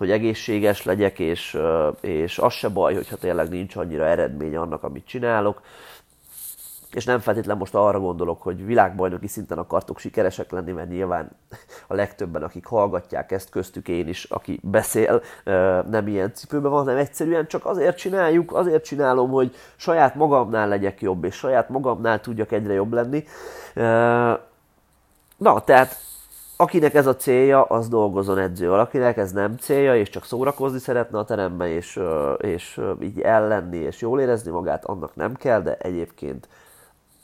[0.00, 1.58] hogy egészséges legyek, és,
[2.00, 5.62] és az se baj, hogyha tényleg nincs annyira eredmény annak, amit csinálok.
[6.92, 11.30] És nem feltétlenül most arra gondolok, hogy világbajnoki szinten akartok sikeresek lenni, mert nyilván
[11.86, 15.22] a legtöbben, akik hallgatják ezt, köztük én is, aki beszél,
[15.90, 21.00] nem ilyen cipőben van, hanem egyszerűen csak azért csináljuk, azért csinálom, hogy saját magamnál legyek
[21.00, 23.24] jobb, és saját magamnál tudjak egyre jobb lenni.
[25.36, 25.96] Na, tehát
[26.60, 28.72] akinek ez a célja, az dolgozon edző.
[28.72, 32.00] Akinek ez nem célja, és csak szórakozni szeretne a teremben, és,
[32.38, 36.48] és így ellenni, és jól érezni magát, annak nem kell, de egyébként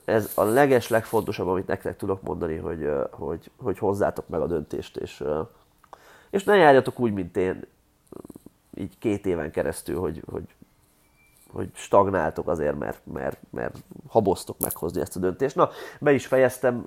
[0.05, 4.97] ez a leges, legfontosabb, amit nektek tudok mondani, hogy, hogy, hogy hozzátok meg a döntést,
[4.97, 5.25] és,
[6.31, 7.67] és ne járjatok úgy, mint én.
[8.75, 10.55] így két éven keresztül, hogy, hogy,
[11.53, 13.77] hogy stagnáltok azért, mert, mert, mert
[14.09, 15.57] haboztok meghozni ezt a döntést.
[15.57, 15.71] Na,
[16.01, 16.85] be is fejeztem,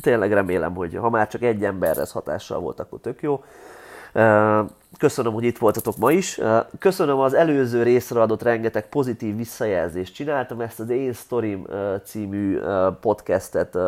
[0.00, 3.44] tényleg remélem, hogy ha már csak egy emberre ez hatással volt, akkor tök jó.
[4.98, 6.40] Köszönöm, hogy itt voltatok ma is.
[6.78, 10.14] Köszönöm az előző részre adott rengeteg pozitív visszajelzést.
[10.14, 11.66] Csináltam ezt az Én Storim
[12.04, 12.58] című
[13.00, 13.78] podcastet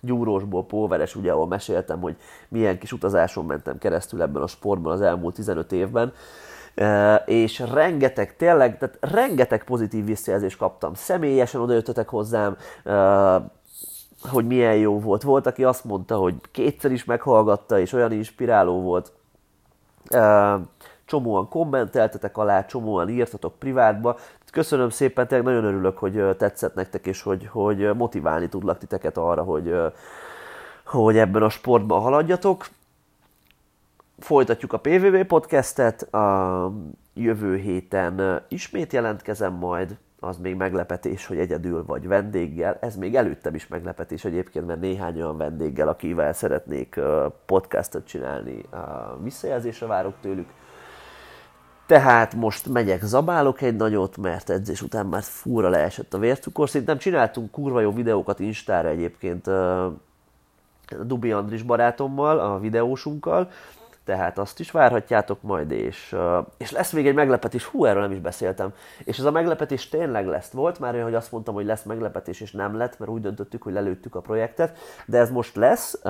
[0.00, 2.16] Gyúrósból, Póveres, ugye, ahol meséltem, hogy
[2.48, 6.12] milyen kis utazáson mentem keresztül ebben a sportban az elmúlt 15 évben.
[7.26, 10.94] és rengeteg, tényleg, tehát rengeteg pozitív visszajelzést kaptam.
[10.94, 12.56] Személyesen odajöttetek hozzám,
[14.28, 15.22] hogy milyen jó volt.
[15.22, 19.12] Volt, aki azt mondta, hogy kétszer is meghallgatta, és olyan inspiráló volt.
[21.04, 24.16] Csomóan kommenteltetek alá, csomóan írtatok privátba.
[24.52, 29.42] Köszönöm szépen, tényleg nagyon örülök, hogy tetszett nektek, és hogy, hogy motiválni tudlak titeket arra,
[29.42, 29.74] hogy,
[30.84, 32.66] hogy ebben a sportban haladjatok.
[34.18, 36.72] Folytatjuk a PVV podcastet, a
[37.14, 39.96] jövő héten ismét jelentkezem majd,
[40.26, 42.78] az még meglepetés, hogy egyedül vagy vendéggel.
[42.80, 47.00] Ez még előttem is meglepetés egyébként, mert néhány olyan vendéggel, akivel szeretnék
[47.46, 48.60] podcastot csinálni,
[49.22, 50.48] visszajelzésre várok tőlük.
[51.86, 56.68] Tehát most megyek, zabálok egy nagyot, mert edzés után már fúra leesett a vércukor.
[56.68, 59.50] Szerintem csináltunk kurva jó videókat Instára egyébként
[61.02, 63.50] Dubi Andris barátommal, a videósunkkal,
[64.04, 66.16] tehát azt is várhatjátok majd, és,
[66.56, 68.72] és lesz még egy meglepetés, hú, erről nem is beszéltem,
[69.04, 70.50] és ez a meglepetés tényleg lesz.
[70.50, 73.62] Volt már olyan, hogy azt mondtam, hogy lesz meglepetés, és nem lett, mert úgy döntöttük,
[73.62, 76.00] hogy lelőttük a projektet, de ez most lesz,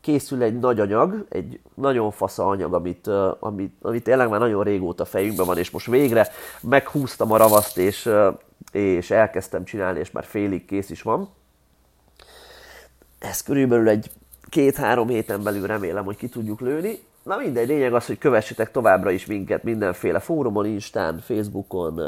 [0.00, 3.06] készül egy nagy anyag, egy nagyon fasza anyag, amit,
[3.38, 6.28] amit, amit tényleg már nagyon régóta fejünkben van, és most végre
[6.60, 8.10] meghúztam a ravaszt, és,
[8.72, 11.28] és elkezdtem csinálni, és már félig kész is van.
[13.18, 14.10] Ez körülbelül egy
[14.48, 16.98] két-három héten belül remélem, hogy ki tudjuk lőni.
[17.22, 22.00] Na mindegy, lényeg az, hogy kövessetek továbbra is minket mindenféle fórumon, Instán, Facebookon,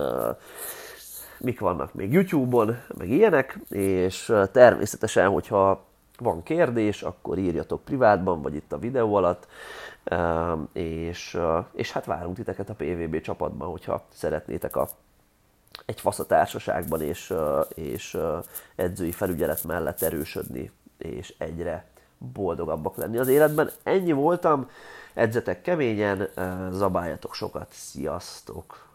[1.38, 5.84] mik vannak még YouTube-on, meg ilyenek, és természetesen, hogyha
[6.18, 9.46] van kérdés, akkor írjatok privátban, vagy itt a videó alatt,
[10.72, 11.38] és,
[11.72, 14.88] és hát várunk titeket a PVB csapatban, hogyha szeretnétek a,
[15.86, 17.34] egy faszatársaságban és,
[17.74, 18.18] és
[18.76, 21.86] edzői felügyelet mellett erősödni, és egyre
[22.32, 23.70] boldogabbak lenni az életben.
[23.82, 24.68] Ennyi voltam,
[25.14, 26.28] edzetek keményen,
[26.70, 28.93] zabáljatok sokat, sziasztok!